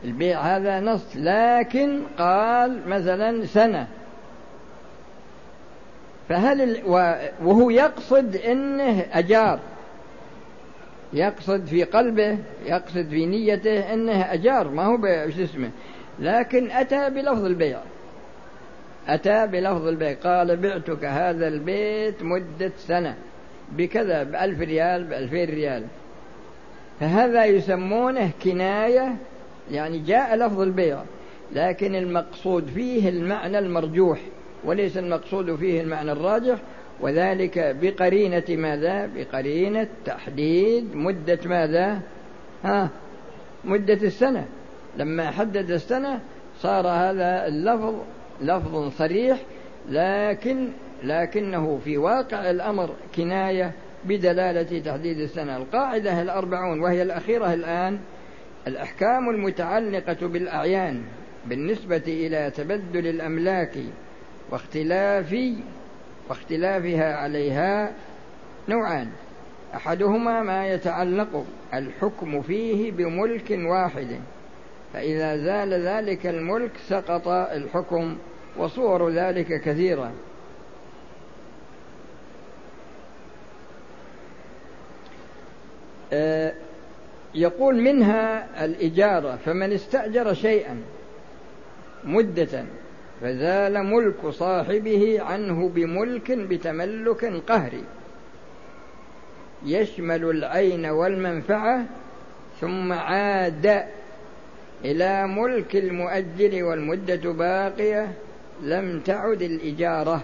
البيع 0.04 0.40
هذا 0.40 0.80
نص 0.80 1.06
لكن 1.16 2.02
قال 2.18 2.88
مثلا 2.88 3.46
سنة. 3.46 3.88
فهل 6.28 6.82
وهو 7.42 7.70
يقصد 7.70 8.37
إنه 8.37 9.06
أجار. 9.12 9.61
يقصد 11.12 11.66
في 11.66 11.84
قلبه 11.84 12.38
يقصد 12.66 13.08
في 13.08 13.26
نيته 13.26 13.92
إنه 13.92 14.32
أجار 14.32 14.68
ما 14.68 14.84
هو 14.84 15.30
شو 15.30 15.42
اسمه. 15.42 15.70
لكن 16.18 16.70
أتى 16.70 17.11
بلفظ 17.11 17.44
البيع. 17.44 17.80
أتى 19.08 19.46
بلفظ 19.46 19.87
البيع 19.87 20.14
قال 20.14 20.56
بعتك 20.56 21.04
هذا 21.04 21.49
البيت 21.49 22.23
مدة 22.23 22.73
سنة. 22.76 23.16
بكذا 23.73 24.23
بألف 24.23 24.61
ريال 24.61 25.04
بألفين 25.04 25.50
ريال. 25.50 25.84
فهذا 27.00 27.44
يسمونه 27.44 28.30
كناية 28.44 29.16
يعني 29.70 29.99
جاء 29.99 30.37
لفظ 30.37 30.61
البيع. 30.61 31.02
لكن 31.52 31.94
المقصود 31.94 32.66
فيه 32.66 33.08
المعنى 33.08 33.58
المرجوح 33.58 34.18
وليس 34.64 34.99
المقصود 34.99 35.56
فيه 35.56 35.80
المعنى 35.80 36.12
الراجح. 36.12 36.58
وذلك 37.00 37.76
بقرينة 37.82 38.44
ماذا؟ 38.49 39.11
بقرينة 39.16 39.88
تحديد 40.04 40.96
مدة 40.96 41.38
ماذا؟ 41.44 42.00
ها 42.64 42.88
مدة 43.64 43.94
السنة. 43.94 44.46
لما 44.99 45.30
حدد 45.30 45.70
السنة 45.70 46.20
صار 46.61 46.87
هذا 46.87 47.46
اللفظ 47.46 47.94
لفظ 48.40 48.92
صريح 48.98 49.38
لكن 49.88 50.68
لكنه 51.02 51.80
في 51.84 51.98
واقع 51.98 52.50
الأمر 52.50 52.90
كناية 53.16 53.72
بدلالة 54.04 54.80
تحديد 54.80 55.20
السنة. 55.20 55.56
القاعدة 55.56 56.22
الأربعون 56.22 56.80
وهي 56.80 57.02
الأخيرة 57.02 57.54
الآن 57.54 57.98
الأحكام 58.66 59.30
المتعلقة 59.30 60.26
بالأعيان 60.26 61.02
بالنسبة 61.46 62.02
إلى 62.06 62.50
تبدل 62.50 63.06
الأملاك 63.06 63.76
واختلاف 64.50 65.36
واختلافها 66.28 67.16
عليها 67.16 67.92
نوعان. 68.68 69.08
أحدهما 69.74 70.42
ما 70.42 70.68
يتعلق 70.68 71.44
الحكم 71.74 72.42
فيه 72.42 72.92
بملك 72.92 73.50
واحد. 73.50 74.20
فإذا 74.94 75.36
زال 75.36 75.72
ذلك 75.72 76.26
الملك 76.26 76.70
سقط 76.88 77.28
الحكم 77.28 78.16
وصور 78.56 79.10
ذلك 79.10 79.60
كثيره 79.60 80.12
آه، 86.12 86.52
يقول 87.34 87.80
منها 87.80 88.48
الإجارة 88.64 89.38
فمن 89.44 89.72
استأجر 89.72 90.34
شيئا 90.34 90.82
مدة 92.04 92.64
فزال 93.20 93.82
ملك 93.82 94.28
صاحبه 94.30 95.22
عنه 95.22 95.68
بملك 95.68 96.32
بتملك 96.32 97.24
قهري. 97.24 97.84
يشمل 99.66 100.24
العين 100.24 100.86
والمنفعة 100.86 101.84
ثم 102.60 102.92
عاد 102.92 103.84
إلى 104.84 105.26
ملك 105.26 105.76
المؤجل 105.76 106.62
والمدة 106.62 107.32
باقية 107.32 108.12
لم 108.62 109.00
تعد 109.00 109.42
الإجارة. 109.42 110.22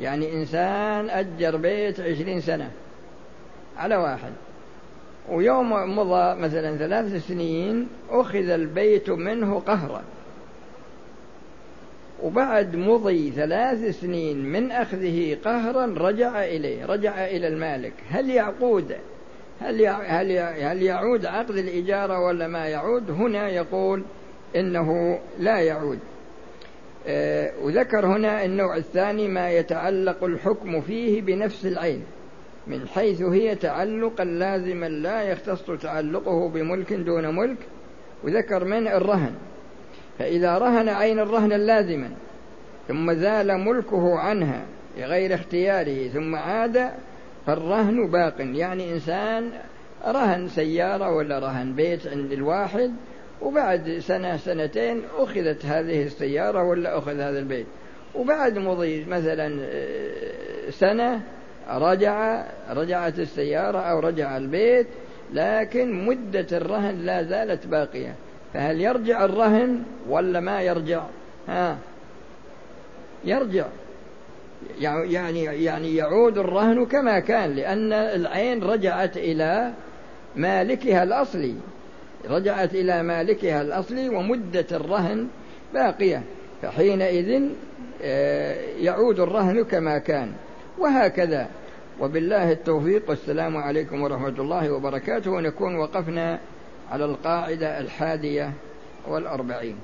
يعني 0.00 0.32
إنسان 0.32 1.10
أجر 1.10 1.56
بيت 1.56 2.00
عشرين 2.00 2.40
سنة 2.40 2.70
على 3.76 3.96
واحد. 3.96 4.32
ويوم 5.28 5.98
مضى 5.98 6.40
مثلا 6.40 6.76
ثلاث 6.76 7.26
سنين 7.28 7.88
أخذ 8.10 8.48
البيت 8.48 9.10
منه 9.10 9.62
قهرا. 9.66 10.02
وبعد 12.22 12.76
مضي 12.76 13.30
ثلاث 13.30 14.00
سنين 14.00 14.44
من 14.44 14.72
أخذه 14.72 15.36
قهرا 15.44 15.94
رجع 15.98 16.44
إليه 16.44 16.86
رجع 16.86 17.24
إلى 17.24 17.48
المالك. 17.48 17.92
هل 18.10 18.30
يعقود 18.30 18.96
هل 19.60 19.86
هل 19.86 20.38
هل 20.38 20.82
يعود 20.82 21.26
عقد 21.26 21.56
الإجارة 21.56 22.20
ولا 22.20 22.48
ما 22.48 22.66
يعود؟ 22.66 23.10
هنا 23.10 23.48
يقول 23.48 24.02
إنه 24.56 25.18
لا 25.38 25.58
يعود. 25.58 25.98
آه، 27.06 27.52
وذكر 27.62 28.06
هنا 28.06 28.44
النوع 28.44 28.76
الثاني 28.76 29.28
ما 29.28 29.50
يتعلق 29.50 30.24
الحكم 30.24 30.80
فيه 30.80 31.22
بنفس 31.22 31.66
العين 31.66 32.04
من 32.66 32.88
حيث 32.88 33.22
هي 33.22 33.54
تعلقا 33.54 34.24
لازما 34.24 34.86
لا 34.86 35.22
يختص 35.22 35.70
تعلقه 35.82 36.48
بملك 36.48 36.92
دون 36.92 37.36
ملك. 37.36 37.58
وذكر 38.24 38.64
من؟ 38.64 38.88
الرهن. 38.88 39.34
فإذا 40.18 40.58
رهن 40.58 40.88
عين 40.88 41.18
الرهن 41.18 41.52
اللازما 41.52 42.10
ثم 42.88 43.12
زال 43.12 43.58
ملكه 43.58 44.18
عنها 44.18 44.62
بغير 44.98 45.34
اختياره 45.34 46.08
ثم 46.08 46.34
عاد 46.34 46.90
فالرهن 47.46 48.10
باق 48.10 48.34
يعني 48.38 48.92
إنسان 48.92 49.50
رهن 50.06 50.48
سيارة 50.48 51.10
ولا 51.10 51.38
رهن 51.38 51.72
بيت 51.72 52.06
عند 52.06 52.32
الواحد 52.32 52.92
وبعد 53.42 53.98
سنة 53.98 54.36
سنتين 54.36 55.02
أخذت 55.18 55.64
هذه 55.64 56.02
السيارة 56.02 56.62
ولا 56.62 56.98
أخذ 56.98 57.20
هذا 57.20 57.38
البيت. 57.38 57.66
وبعد 58.14 58.58
مضي 58.58 59.04
مثلا 59.04 59.58
آه، 59.62 60.70
سنة 60.70 61.20
رجع 61.70 62.44
رجعت 62.70 63.18
السيارة 63.18 63.78
أو 63.78 63.98
رجع 63.98 64.36
البيت 64.36 64.86
لكن 65.32 66.06
مدة 66.06 66.46
الرهن 66.52 66.98
لا 66.98 67.22
زالت 67.22 67.66
باقية. 67.66 68.14
فهل 68.54 68.80
يرجع 68.80 69.24
الرهن 69.24 69.82
ولا 70.08 70.40
ما 70.40 70.62
يرجع؟ 70.62 71.02
ها 71.48 71.78
يرجع. 73.24 73.66
يعني 74.80 75.44
يعني 75.44 75.96
يعود 75.96 76.38
الرهن 76.38 76.86
كما 76.86 77.18
كان 77.18 77.54
لأن 77.54 77.92
العين 77.92 78.62
رجعت 78.62 79.16
إلى 79.16 79.72
مالكها 80.36 81.02
الأصلي. 81.02 81.54
رجعت 82.30 82.74
إلى 82.74 83.02
مالكها 83.02 83.62
الأصلي 83.62 84.08
ومدة 84.08 84.66
الرهن 84.72 85.28
باقية. 85.74 86.22
فحينئذ 86.62 87.42
آه، 88.02 88.56
يعود 88.78 89.20
الرهن 89.20 89.64
كما 89.64 89.98
كان. 89.98 90.32
وهكذا. 90.78 91.48
وبالله 92.00 92.52
التوفيق 92.52 93.02
والسلام 93.08 93.56
عليكم 93.56 94.02
ورحمة 94.02 94.28
الله 94.38 94.72
وبركاته. 94.72 95.30
ونكون 95.30 95.76
وقفنا 95.76 96.38
على 96.90 97.04
القاعدة 97.04 97.80
الحادية 97.80 98.52
والأربعين. 99.08 99.76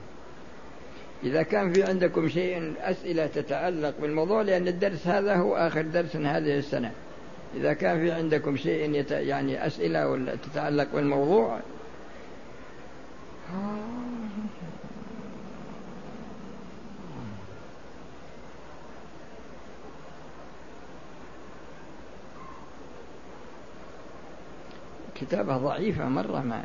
إذا 1.25 1.43
كان 1.43 1.73
في 1.73 1.83
عندكم 1.83 2.29
شيء 2.29 2.75
أسئلة 2.81 3.27
تتعلق 3.27 3.95
بالموضوع 4.01 4.43
لأن 4.43 4.69
الدرس 4.69 5.07
هذا 5.07 5.35
هو 5.35 5.57
آخر 5.57 5.83
درس 5.83 6.17
هذه 6.17 6.59
السنة. 6.59 6.93
إذا 7.57 7.73
كان 7.73 8.01
في 8.01 8.13
عندكم 8.13 8.57
شيء 8.57 8.95
يت... 8.95 9.11
يعني 9.11 9.67
أسئلة 9.67 10.09
ولا 10.09 10.35
تتعلق 10.35 10.89
بالموضوع. 10.95 11.61
كتابة 25.15 25.57
ضعيفة 25.57 26.09
مرة 26.09 26.41
ما 26.41 26.65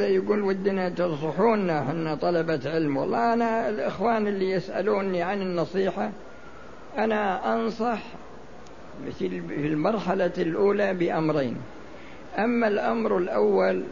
هذا 0.00 0.08
يقول 0.08 0.42
ودنا 0.42 0.88
تنصحونا 0.88 1.80
إحنا 1.80 2.14
طلبة 2.14 2.60
علم. 2.64 2.96
والله 2.96 3.32
أنا 3.32 3.68
الإخوان 3.68 4.26
اللي 4.26 4.50
يسألوني 4.50 5.22
عن 5.22 5.42
النصيحة 5.42 6.10
أنا 6.98 7.54
أنصح 7.54 8.02
في 9.18 9.26
المرحلة 9.48 10.32
الأولى 10.38 10.94
بأمرين. 10.94 11.56
أما 12.38 12.68
الأمر 12.68 13.18
الأول 13.18 13.84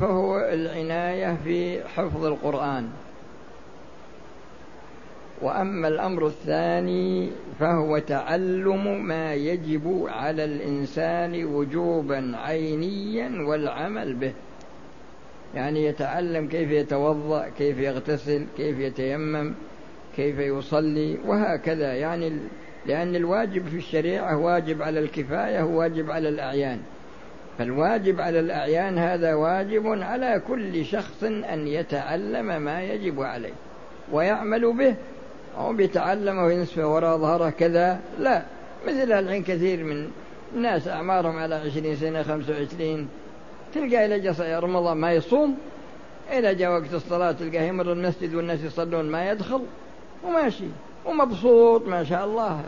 فهو 0.00 0.38
العناية 0.38 1.36
في 1.44 1.84
حفظ 1.84 2.24
القرآن. 2.24 2.88
وأما 5.42 5.88
الأمر 5.88 6.26
الثاني 6.26 7.30
فهو 7.60 7.98
تعلم 7.98 9.04
ما 9.04 9.34
يجب 9.34 10.06
على 10.08 10.44
الإنسان 10.44 11.44
وجوبا 11.44 12.32
عينيا 12.36 13.42
والعمل 13.48 14.14
به. 14.14 14.32
يعني 15.54 15.84
يتعلم 15.84 16.48
كيف 16.48 16.70
يتوضأ 16.70 17.48
كيف 17.58 17.78
يغتسل 17.78 18.46
كيف 18.56 18.78
يتيمم 18.78 19.54
كيف 20.16 20.38
يصلي 20.38 21.18
وهكذا. 21.26 21.94
يعني 21.94 22.32
لأن 22.86 23.16
الواجب 23.16 23.68
في 23.68 23.76
الشريعة 23.76 24.36
واجب 24.36 24.82
على 24.82 25.00
الكفاية 25.00 25.62
وواجب 25.62 26.10
على 26.10 26.28
الأعيان. 26.28 26.78
فالواجب 27.58 28.20
على 28.20 28.40
الأعيان 28.40 28.98
هذا 28.98 29.34
واجب 29.34 29.86
على 29.86 30.42
كل 30.48 30.84
شخص 30.84 31.24
أن 31.24 31.68
يتعلم 31.68 32.62
ما 32.62 32.82
يجب 32.82 33.22
عليه 33.22 33.54
ويعمل 34.12 34.72
به. 34.72 34.94
أو 35.58 35.72
بيتعلم 35.72 36.38
وينسفه 36.38 36.94
وراء 36.94 37.18
ظهره 37.18 37.50
كذا. 37.50 38.00
لا 38.18 38.42
مثل 38.86 39.12
الحين 39.12 39.42
كثير 39.42 39.84
من 39.84 40.10
الناس 40.54 40.88
أعمارهم 40.88 41.38
على 41.38 41.54
عشرين 41.54 41.96
سنة 41.96 42.22
خمسة 42.22 42.52
وعشرين. 42.52 43.08
تلقى 43.74 44.06
إلى 44.06 44.20
جاء 44.20 44.60
رمضان 44.60 44.96
ما 44.96 45.12
يصوم 45.12 45.58
إلى 46.30 46.54
جاء 46.54 46.70
وقت 46.70 46.94
الصلاة 46.94 47.32
تلقاه 47.32 47.62
يمر 47.62 47.92
المسجد 47.92 48.34
والناس 48.34 48.60
يصلون 48.60 49.04
ما 49.04 49.30
يدخل 49.30 49.62
وماشي 50.24 50.68
ومبسوط 51.06 51.86
ما 51.88 52.04
شاء 52.04 52.24
الله. 52.24 52.64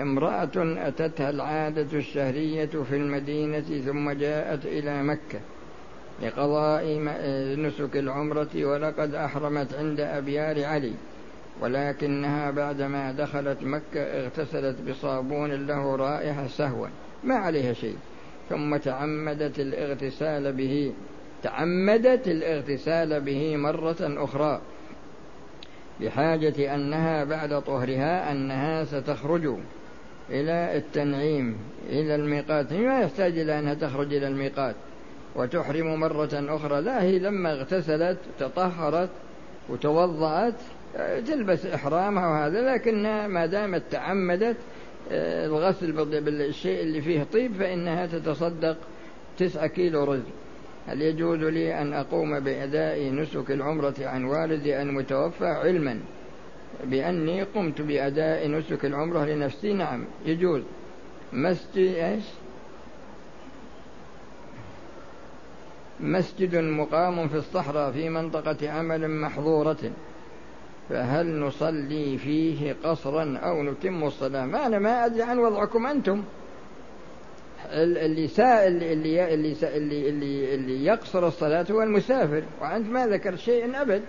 امرأة 0.00 0.50
أتتها 0.56 1.30
العادة 1.30 1.98
الشهرية 1.98 2.66
في 2.66 2.96
المدينة 2.96 3.82
ثم 3.86 4.10
جاءت 4.10 4.66
إلى 4.66 5.02
مكة 5.02 5.40
لقضاء 6.22 6.98
نسك 7.58 7.96
العمرة 7.96 8.64
ولقد 8.64 9.14
أحرمت 9.14 9.74
عند 9.74 10.00
أبيار 10.00 10.64
علي. 10.64 10.92
ولكنها 11.60 12.50
بعدما 12.50 13.12
دخلت 13.12 13.62
مكة 13.62 14.00
اغتسلت 14.00 14.76
بصابون 14.88 15.66
له 15.66 15.96
رائحة 15.96 16.46
سهوا 16.46 16.88
ما 17.24 17.34
عليها 17.34 17.72
شيء. 17.72 17.96
ثم 18.50 18.76
تعمدت 18.76 19.60
الاغتسال 19.60 20.52
به 20.52 20.92
تعمدت 21.42 22.28
الاغتسال 22.28 23.20
به 23.20 23.56
مرة 23.56 23.96
أخرى 24.00 24.60
بحاجة 26.00 26.74
أنها 26.74 27.24
بعد 27.24 27.62
طهرها 27.62 28.32
أنها 28.32 28.84
ستخرج 28.84 29.54
إلى 30.30 30.76
التنعيم 30.76 31.56
إلى 31.88 32.14
الميقات. 32.14 32.72
ما 32.72 33.00
يحتاج 33.00 33.38
إلى 33.38 33.58
أنها 33.58 33.74
تخرج 33.74 34.14
إلى 34.14 34.28
الميقات. 34.28 34.74
وتحرم 35.36 36.00
مرة 36.00 36.30
أخرى. 36.32 36.80
لا 36.80 37.02
هي 37.02 37.18
لما 37.18 37.52
اغتسلت 37.52 38.18
تطهرت 38.38 39.08
وتوضأت 39.68 40.54
تلبس 41.26 41.66
إحرامها 41.66 42.26
وهذا 42.26 42.74
لكنها 42.74 43.26
ما 43.26 43.46
دامت 43.46 43.82
تعمدت 43.90 44.56
آه، 45.12 45.46
الغسل 45.46 45.92
بالشيء 46.20 46.80
اللي 46.80 47.00
فيه 47.00 47.22
طيب 47.32 47.54
فإنها 47.54 48.06
تتصدق 48.06 48.76
تسعة 49.38 49.66
كيلو 49.66 50.04
رز. 50.04 50.22
هل 50.86 51.02
يجوز 51.02 51.38
لي 51.38 51.80
أن 51.80 51.92
أقوم 51.92 52.40
بأداء 52.40 53.10
نسك 53.10 53.50
العمرة 53.50 53.94
عن 54.00 54.24
والدي 54.24 54.82
المتوفى 54.82 55.46
علما؟ 55.46 56.00
بأني 56.84 57.42
قمت 57.42 57.80
بأداء 57.80 58.48
نسك 58.48 58.84
العمرة 58.84 59.24
لنفسي 59.24 59.72
نعم 59.72 60.04
يجوز. 60.26 60.62
مسجد 61.32 61.94
إيش؟ 61.94 62.24
مسجد 66.00 66.56
مقام 66.56 67.28
في 67.28 67.36
الصحراء 67.36 67.92
في 67.92 68.08
منطقة 68.08 68.70
عمل 68.70 69.10
محظورة. 69.20 69.90
فهل 70.88 71.40
نصلي 71.40 72.18
فيه 72.18 72.76
قصرا 72.84 73.38
أو 73.38 73.62
نتم 73.62 74.04
الصلاة؟ 74.04 74.46
ما 74.46 74.66
أنا 74.66 74.78
ما 74.78 75.06
أدري 75.06 75.22
عن 75.22 75.38
وضعكم 75.38 75.86
أنتم. 75.86 76.22
اللي 77.72 78.28
سائل 78.28 78.82
اللي 78.82 79.34
اللي 79.34 79.56
اللي 79.62 80.08
اللي, 80.08 80.54
اللي 80.54 80.84
يقصر 80.84 81.26
الصلاة 81.26 81.66
هو 81.70 81.82
المسافر 81.82 82.42
وأنت 82.60 82.86
ما 82.86 83.06
ذكرت 83.06 83.38
شيء 83.38 83.82
أبد. 83.82 84.02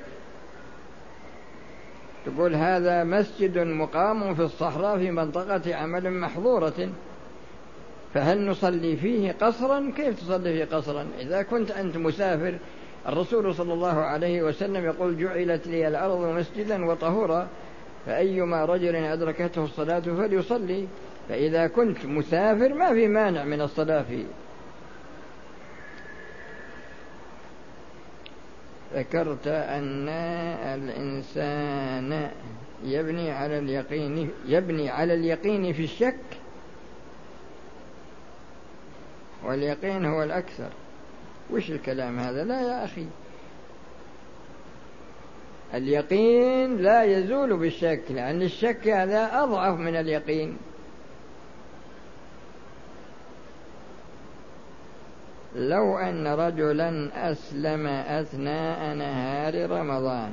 تقول 2.25 2.55
هذا 2.55 3.03
مسجد 3.03 3.57
مقام 3.57 4.35
في 4.35 4.41
الصحراء 4.41 4.97
في 4.97 5.11
منطقة 5.11 5.75
عمل 5.75 6.11
محظورة. 6.11 6.89
فهل 8.13 8.45
نصلي 8.47 8.95
فيه 8.95 9.31
قصرا؟ 9.31 9.91
كيف 9.97 10.19
تصلي 10.19 10.53
فيه 10.53 10.75
قصرا؟ 10.77 11.07
إذا 11.19 11.41
كنت 11.41 11.71
أنت 11.71 11.97
مسافر 11.97 12.57
الرسول 13.07 13.55
صلى 13.55 13.73
الله 13.73 13.93
عليه 13.93 14.43
وسلم 14.43 14.85
يقول 14.85 15.17
جعلت 15.17 15.67
لي 15.67 15.87
الأرض 15.87 16.19
مسجدا 16.19 16.85
وطهورا 16.85 17.47
فأيما 18.05 18.65
رجل 18.65 18.95
أدركته 18.95 19.63
الصلاة 19.63 19.99
فليصلي 19.99 20.87
فإذا 21.29 21.67
كنت 21.67 22.05
مسافر 22.05 22.73
ما 22.73 22.93
في 22.93 23.07
مانع 23.07 23.43
من 23.43 23.61
الصلاة. 23.61 24.01
فيه 24.01 24.25
ذكرت 28.95 29.47
أن 29.47 30.09
الإنسان 30.73 32.31
يبني 32.83 33.31
على 33.31 33.59
اليقين 33.59 34.29
يبني 34.47 34.89
على 34.89 35.13
اليقين 35.13 35.73
في 35.73 35.83
الشك 35.83 36.19
واليقين 39.43 40.05
هو 40.05 40.23
الأكثر. 40.23 40.69
وش 41.51 41.71
الكلام 41.71 42.19
هذا؟ 42.19 42.43
لا 42.43 42.61
يا 42.61 42.85
أخي. 42.85 43.05
اليقين 45.73 46.77
لا 46.77 47.03
يزول 47.03 47.57
بالشك 47.57 48.01
لأن 48.09 48.41
الشك 48.41 48.87
هذا 48.87 49.43
أضعف 49.43 49.79
من 49.79 49.95
اليقين. 49.95 50.57
لو 55.55 55.97
أن 55.97 56.27
رجلا 56.27 57.09
أسلم 57.31 57.87
أثناء 57.87 58.95
نهار 58.95 59.71
رمضان 59.71 60.31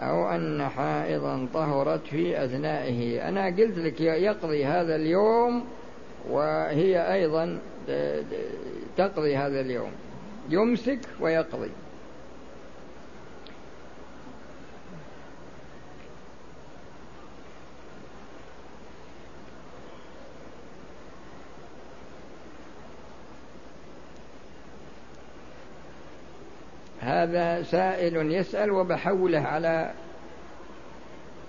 أو 0.00 0.30
أن 0.30 0.68
حائضا 0.68 1.48
طهرت 1.54 2.06
في 2.06 2.44
أثنائه 2.44 3.28
أنا 3.28 3.46
قلت 3.46 3.78
لك 3.78 4.00
يقضي 4.00 4.64
هذا 4.64 4.96
اليوم 4.96 5.64
وهي 6.30 7.12
أيضا 7.12 7.58
تقضي 8.96 9.36
هذا 9.36 9.60
اليوم. 9.60 9.92
يمسك 10.50 11.00
ويقضي. 11.20 11.70
هذا 27.00 27.62
سائل 27.62 28.32
يسأل 28.32 28.70
وبحوله 28.70 29.40
على 29.40 29.92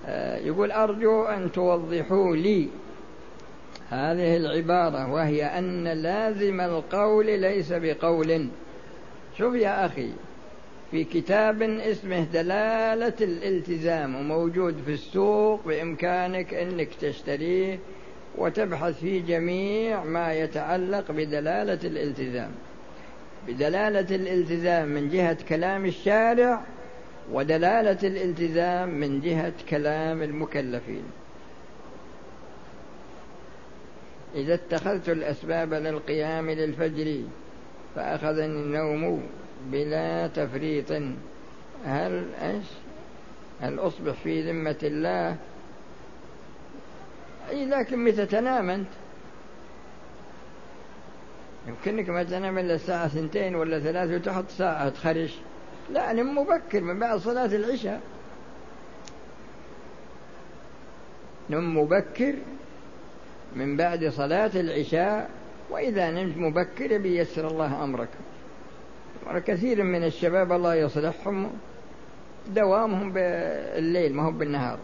آه، 0.05 0.38
يقول 0.38 0.71
أرجو 0.71 1.23
أن 1.23 1.51
توضحوا 1.51 2.36
لي 2.36 2.69
هذه 3.89 4.38
العبارة 4.38 5.12
وهي 5.12 5.43
أن 5.45 5.88
لازم 5.88 6.62
القول 6.62 7.39
ليس 7.39 7.73
بقول. 7.73 8.47
شوف 9.38 9.56
يا 9.56 9.86
أخي 9.86 10.10
في 10.91 11.04
كتاب 11.04 11.62
اسمه 11.62 12.23
دلالة 12.23 13.13
الالتزام 13.21 14.15
وموجود 14.15 14.76
في 14.86 14.93
السوق 14.93 15.65
بإمكانك 15.65 16.54
أنك 16.54 16.89
تشتريه 17.02 17.80
وتبحث 18.38 19.00
في 19.00 19.19
جميع 19.19 20.04
ما 20.04 20.34
يتعلق 20.34 21.12
بدلالة 21.12 21.80
الالتزام. 21.84 22.52
بدلالة 23.47 24.15
الالتزام 24.15 24.88
من 24.88 25.10
جهة 25.10 25.38
كلام 25.50 25.86
الشارع 25.86 26.62
ودلالة 27.32 27.97
الالتزام 28.04 28.89
من 28.89 29.21
جهة 29.21 29.54
كلام 29.69 30.21
المكلفين. 30.21 31.04
إذا 34.38 34.54
اتخذت 34.54 35.10
الأسباب 35.10 35.73
للقيام 35.73 36.50
للفجر 36.50 37.21
فأخذني 37.95 38.45
النوم 38.45 39.23
بلا 39.71 40.28
تفريط. 40.28 40.91
هل 41.86 42.26
إيش؟ 42.41 42.65
هل 43.62 43.80
أصبح 43.80 44.13
في 44.23 44.52
ذمة 44.52 44.76
الله؟ 44.84 45.36
أي 47.50 47.65
لكن 47.65 48.04
متى 48.04 48.26
تنام 48.26 48.69
أنت؟ 48.69 48.88
يمكنك 51.67 52.10
ما 52.10 52.23
تنام 52.23 52.58
إلا 52.58 52.76
الساعة 52.76 53.08
ثنتين 53.08 53.56
ولا 53.56 53.80
ثلاث 53.80 54.10
وتحط 54.12 54.50
ساعة 54.50 54.89
تخرج. 54.89 55.34
لا 55.89 56.13
نم 56.13 56.38
مبكر 56.38 56.82
من 56.82 57.00
بعد 57.00 57.19
صلاة 57.19 57.45
العشاء. 57.45 58.02
نم 61.50 61.78
مبكر 61.78 62.36
من 63.55 63.77
بعد 63.77 64.10
صلاة 64.10 64.51
العشاء 64.55 65.29
وإذا 65.69 66.12
نمت 66.12 66.38
مبكر 66.38 66.97
بيسر 66.97 67.47
الله 67.47 67.83
أمرك. 67.83 68.10
كثير 69.45 69.83
من 69.83 70.03
الشباب 70.03 70.51
الله 70.51 70.75
يصلحهم 70.75 71.51
دوامهم 72.55 73.13
بالليل 73.13 74.13
ما 74.13 74.23
هو 74.23 74.31
بالنهار. 74.31 74.79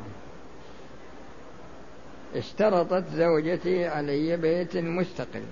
اشترطت 2.36 3.04
زوجتي 3.15 3.88
علي 3.88 4.38
بيت 4.38 4.78
مستقل. 4.78 5.43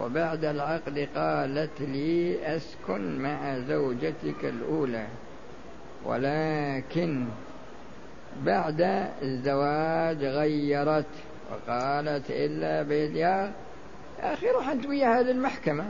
وبعد 0.00 0.44
العقد 0.44 1.08
قالت 1.16 1.80
لي 1.80 2.38
أسكن 2.56 3.18
مع 3.18 3.58
زوجتك 3.58 4.44
الأولى 4.44 5.06
ولكن 6.04 7.24
بعد 8.44 9.08
الزواج 9.22 10.24
غيرت. 10.24 11.29
وقالت 11.50 12.30
إلا 12.30 12.82
بيت 12.82 13.16
يا 13.16 13.52
أخي 14.20 14.50
روح 14.50 14.68
أنت 14.68 14.86
وياها 14.86 15.22
للمحكمه 15.22 15.84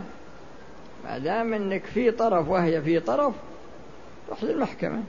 ما 1.04 1.18
دام 1.18 1.54
إنك 1.54 1.84
في 1.84 2.10
طرف 2.10 2.48
وهي 2.48 2.82
في 2.82 3.00
طرف 3.00 3.34
روح 4.30 4.44
للمحكمة. 4.44 5.02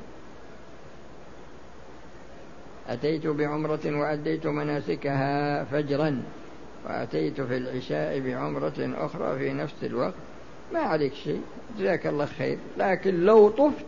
أتيت 2.89 3.27
بعمرة 3.27 3.79
وأديت 3.85 4.47
مناسكها 4.47 5.63
فجرا 5.63 6.23
وأتيت 6.85 7.41
في 7.41 7.57
العشاء 7.57 8.19
بعمرة 8.19 8.93
أخرى 9.05 9.39
في 9.39 9.53
نفس 9.53 9.83
الوقت. 9.83 10.13
ما 10.73 10.79
عليك 10.79 11.13
شيء 11.13 11.41
جزاك 11.79 12.07
الله 12.07 12.25
خير. 12.25 12.57
لكن 12.77 13.25
لو 13.25 13.49
طفت 13.49 13.85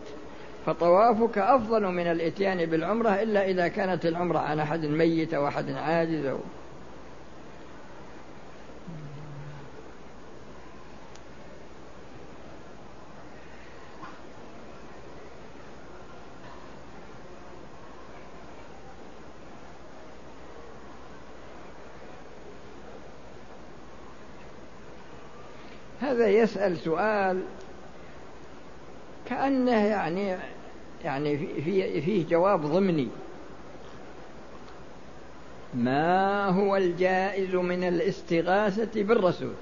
فطوافك 0.66 1.38
أفضل 1.38 1.82
من 1.82 2.06
الإتيان 2.06 2.66
بالعمرة 2.66 3.22
إلا 3.22 3.48
إذا 3.48 3.68
كانت 3.68 4.06
العمرة 4.06 4.38
عن 4.38 4.60
أحد 4.60 4.84
ميت 4.84 5.34
أو 5.34 5.48
أحد 5.48 5.70
عاجز 5.70 6.26
أو 6.26 6.38
هذا 26.00 26.28
يسأل 26.28 26.76
سؤال 26.76 27.42
كأنه 29.28 29.86
يعني 29.86 30.36
يعني 31.04 31.38
في 31.38 32.00
فيه 32.00 32.26
جواب 32.26 32.66
ضمني. 32.66 33.08
ما 35.74 36.48
هو 36.48 36.76
الجائز 36.76 37.54
من 37.54 37.84
الاستغاثة 37.84 39.02
بالرسول؟ 39.02 39.52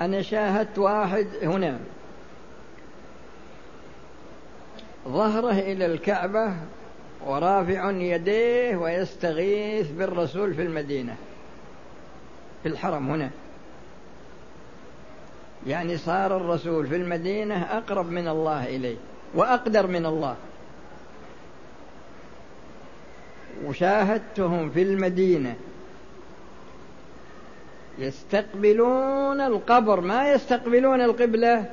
أنا 0.00 0.22
شاهدت 0.22 0.78
واحد 0.78 1.26
هنا. 1.42 1.78
ظهره 5.08 5.52
إلى 5.52 5.86
الكعبة 5.86 6.54
ورافع 7.26 7.90
يديه 7.90 8.76
ويستغيث 8.76 9.90
بالرسول 9.90 10.54
في 10.54 10.62
المدينة 10.62 11.16
في 12.62 12.68
الحرم 12.68 13.10
هنا. 13.10 13.30
يعني 15.66 15.96
صار 15.96 16.36
الرسول 16.36 16.86
في 16.86 16.96
المدينة 16.96 17.62
أقرب 17.62 18.10
من 18.10 18.28
الله 18.28 18.64
إليه 18.66 18.96
وأقدر 19.34 19.86
من 19.86 20.06
الله. 20.06 20.36
وشاهدتهم 23.64 24.70
في 24.70 24.82
المدينة 24.82 25.54
يستقبلون 27.98 29.40
القبر. 29.40 30.00
ما 30.00 30.32
يستقبلون 30.32 31.00
القبلة؟ 31.00 31.64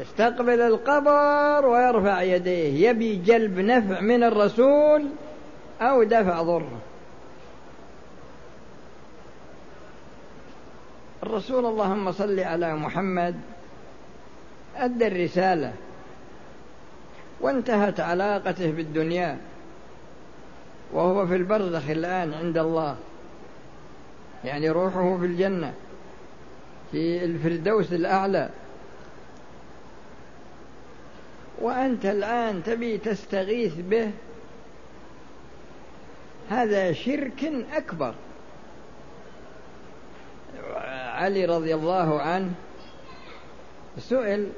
يستقبل 0.00 0.60
القبر 0.60 1.66
ويرفع 1.66 2.22
يديه. 2.22 2.88
يبي 2.88 3.16
جلب 3.16 3.58
نفع 3.58 4.00
من 4.00 4.22
الرسول 4.22 5.04
أو 5.80 6.02
دفع 6.02 6.42
ضره. 6.42 6.80
الرسول 11.32 11.66
اللهم 11.66 12.12
صل 12.12 12.40
على 12.40 12.76
محمد 12.76 13.40
أدى 14.76 15.06
الرسالة 15.06 15.72
وانتهت 17.40 18.00
علاقته 18.00 18.70
بالدنيا 18.70 19.38
وهو 20.92 21.26
في 21.26 21.36
البرزخ 21.36 21.90
الآن 21.90 22.34
عند 22.34 22.58
الله. 22.58 22.96
يعني 24.44 24.70
روحه 24.70 25.18
في 25.18 25.26
الجنة 25.26 25.74
في 26.90 27.24
الفردوس 27.24 27.92
الأعلى. 27.92 28.50
وأنت 31.60 32.06
الآن 32.06 32.62
تبي 32.62 32.98
تستغيث 32.98 33.74
به 33.74 34.10
هذا 36.50 36.92
شرك 36.92 37.52
أكبر. 37.72 38.14
علي 41.22 41.44
رضي 41.44 41.74
الله 41.74 42.20
عنه 42.20 42.50
سئل 43.98 44.48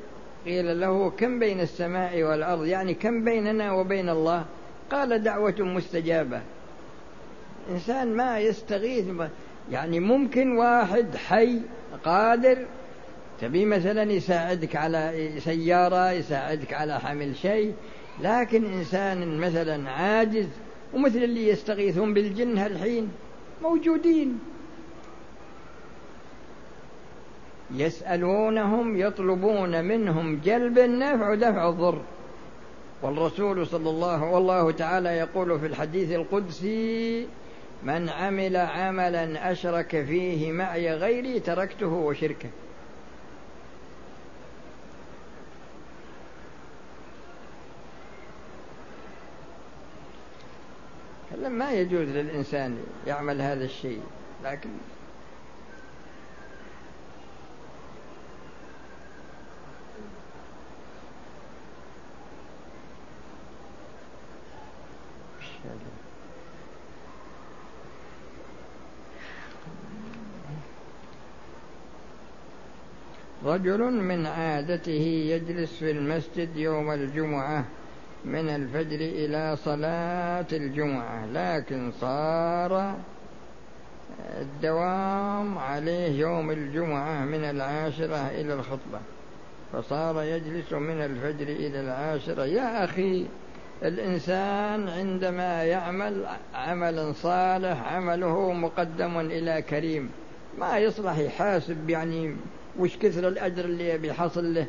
قيل 0.46 0.81
له 0.81 1.11
كم 1.11 1.38
بين 1.38 1.61
السماء 1.61 2.22
والأرض؟ 2.22 2.66
يعني 2.66 2.94
كم 2.94 3.24
بيننا 3.24 3.72
وبين 3.72 4.09
الله؟ 4.09 4.44
قال 4.90 5.22
دعوة 5.22 5.55
مستجابة. 5.59 6.40
إنسان 7.70 8.16
ما 8.16 8.38
يستغيث 8.38 9.05
يعني 9.70 10.00
ممكن 10.00 10.57
واحد 10.57 11.16
حي 11.16 11.61
قادر 12.05 12.59
تبي 13.40 13.64
مثلا 13.64 14.12
يساعدك 14.12 14.77
على 14.77 15.31
سيارة 15.38 16.11
يساعدك 16.11 16.72
على 16.72 17.00
حمل 17.00 17.37
شيء 17.37 17.74
لكن 18.22 18.64
إنسان 18.64 19.38
مثلا 19.38 19.90
عاجز 19.90 20.46
ومثل 20.94 21.18
اللي 21.18 21.48
يستغيثون 21.48 22.14
بالجن 22.14 22.59
هالحين 22.59 23.09
موجودين. 23.62 24.38
يسألونهم 27.70 28.96
يطلبون 28.96 29.85
منهم 29.85 30.40
جلب 30.44 30.79
النفع 30.79 31.31
ودفع 31.31 31.68
الضر. 31.68 32.00
والرسول 33.03 33.66
صلى 33.66 33.90
الله 33.90 34.24
والله 34.24 34.70
تعالى 34.70 35.09
يقول 35.09 35.61
في 35.61 35.66
الحديث 35.66 36.12
القدسي 36.12 37.27
من 37.83 38.09
عمل 38.09 38.57
عملا 38.57 39.53
أشرك 39.53 40.05
فيه 40.05 40.53
معي 40.53 40.94
غيري 40.94 41.40
تركته 41.40 41.87
وشركه. 41.87 42.48
ما 51.55 51.72
يجوز 51.72 52.09
للإنسان 52.09 52.79
يعمل 53.07 53.42
هذا 53.42 53.64
الشيء 53.64 54.00
لكن 54.44 54.70
رجل 73.64 73.92
من 73.92 74.27
عادته 74.27 75.27
يجلس 75.31 75.77
في 75.77 75.90
المسجد 75.90 76.57
يوم 76.57 76.90
الجمعة 76.90 77.64
من 78.24 78.48
الفجر 78.48 78.96
إلى 79.00 79.57
صلاة 79.57 80.46
الجمعة 80.53 81.27
لكن 81.27 81.92
صار 82.00 82.94
الدوام 84.40 85.59
عليه 85.59 86.20
يوم 86.20 86.50
الجمعة 86.50 87.24
من 87.24 87.44
العاشرة 87.44 88.16
إلى 88.16 88.55
الخطبة 88.55 89.00
فصار 89.72 90.22
يجلس 90.22 90.72
من 90.72 91.00
الفجر 91.03 91.48
إلى 91.48 91.81
العاشرة. 91.81 92.44
يا 92.44 92.85
أخي 92.85 93.27
الإنسان 93.83 94.88
عندما 94.88 95.64
يعمل 95.64 96.27
عملا 96.55 97.12
صالح 97.12 97.92
عمله 97.92 98.53
مقدم 98.53 99.20
إلى 99.20 99.62
كريم 99.62 100.11
ما 100.59 100.79
يصلح 100.79 101.18
يحاسب 101.18 101.90
يعني 101.90 102.37
وش 102.78 102.96
كثر 102.96 103.28
الأجر 103.28 103.64
اللي 103.64 103.98
بيحصل 103.98 104.54
له. 104.54 104.66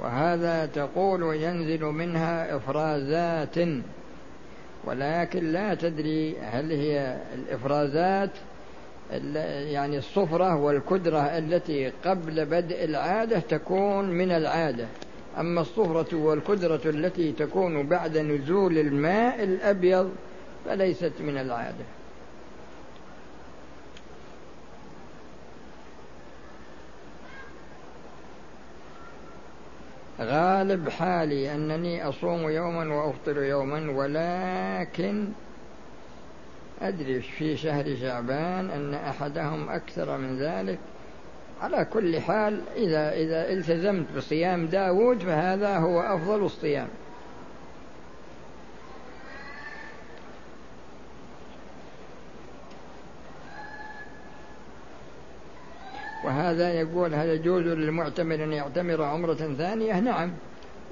وهذا 0.00 0.66
تقول 0.66 1.36
ينزل 1.36 1.84
منها 1.84 2.56
إفرازات 2.56 3.68
ولكن 4.84 5.52
لا 5.52 5.74
تدري 5.74 6.38
هل 6.38 6.72
هي 6.72 7.18
الإفرازات 7.34 8.30
يعني 9.70 9.98
الصفرة 9.98 10.56
والكدرة 10.56 11.18
التي 11.18 11.92
قبل 12.04 12.44
بدء 12.44 12.84
العادة 12.84 13.38
تكون 13.40 14.04
من 14.10 14.30
العادة. 14.30 14.86
أما 15.38 15.60
الصفرة 15.60 16.16
والكدرة 16.16 16.80
التي 16.84 17.32
تكون 17.32 17.86
بعد 17.86 18.18
نزول 18.18 18.78
الماء 18.78 19.44
الأبيض 19.44 20.12
فليست 20.66 21.12
من 21.20 21.38
العادة. 21.38 21.84
غالب 30.20 30.88
حالي 30.88 31.54
أنني 31.54 32.08
أصوم 32.08 32.48
يوما 32.50 32.94
وأفطر 32.94 33.42
يوما 33.42 33.90
ولكن 33.90 35.28
أدري 36.82 37.20
في 37.20 37.56
شهر 37.56 37.96
شعبان 38.00 38.70
أن 38.70 38.94
أحدهم 38.94 39.68
أكثر 39.68 40.18
من 40.18 40.38
ذلك. 40.38 40.78
على 41.64 41.84
كل 41.84 42.20
حال 42.20 42.60
إذا 42.76 43.12
إذا 43.12 43.52
التزمت 43.52 44.06
بصيام 44.16 44.66
داود 44.66 45.18
فهذا 45.18 45.76
هو 45.76 46.00
أفضل 46.00 46.44
الصيام. 46.44 46.88
وهذا 56.24 56.72
يقول 56.72 57.14
هل 57.14 57.28
يجوز 57.28 57.62
للمعتمر 57.62 58.34
أن 58.34 58.52
يعتمر 58.52 59.02
عمرة 59.02 59.34
ثانية؟ 59.34 60.00
نعم 60.00 60.32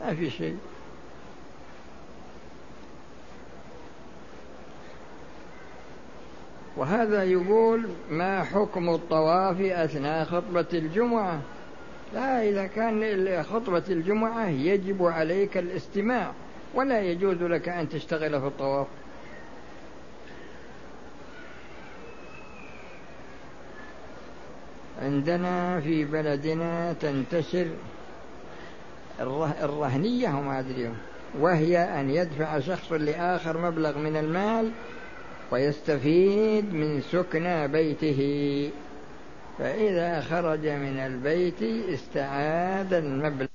ما 0.01 0.15
في 0.15 0.31
شيء. 0.31 0.57
وهذا 6.77 7.25
يقول 7.25 7.89
ما 8.11 8.45
حكم 8.45 8.91
الطواف 8.91 9.61
أثناء 9.61 10.25
خطبة 10.25 10.67
الجمعة؟ 10.73 11.41
لا 12.15 12.49
إذا 12.49 12.67
كان 12.67 13.43
خطبة 13.45 13.83
الجمعة 13.89 14.49
يجب 14.49 15.03
عليك 15.03 15.57
الاستماع 15.57 16.33
ولا 16.75 17.01
يجوز 17.01 17.43
لك 17.43 17.69
أن 17.69 17.89
تشتغل 17.89 18.41
في 18.41 18.47
الطواف. 18.47 18.87
عندنا 25.03 25.81
في 25.81 26.05
بلدنا 26.05 26.93
تنتشر 26.93 27.67
الرهنية 29.63 30.29
وما 30.29 30.59
أدري 30.59 30.91
وهي 31.41 31.79
أن 31.79 32.11
يدفع 32.11 32.61
شخص 32.61 32.93
لآخر 32.93 33.59
مبلغ 33.59 33.99
من 33.99 34.17
المال 34.17 34.71
ويستفيد 35.53 36.75
من 36.75 37.01
سكنى 37.01 37.69
بيته. 37.69 38.21
فإذا 39.59 40.21
خرج 40.21 40.67
من 40.67 40.99
البيت 40.99 41.63
استعاد 41.89 42.95
المبلغ. 42.95 43.49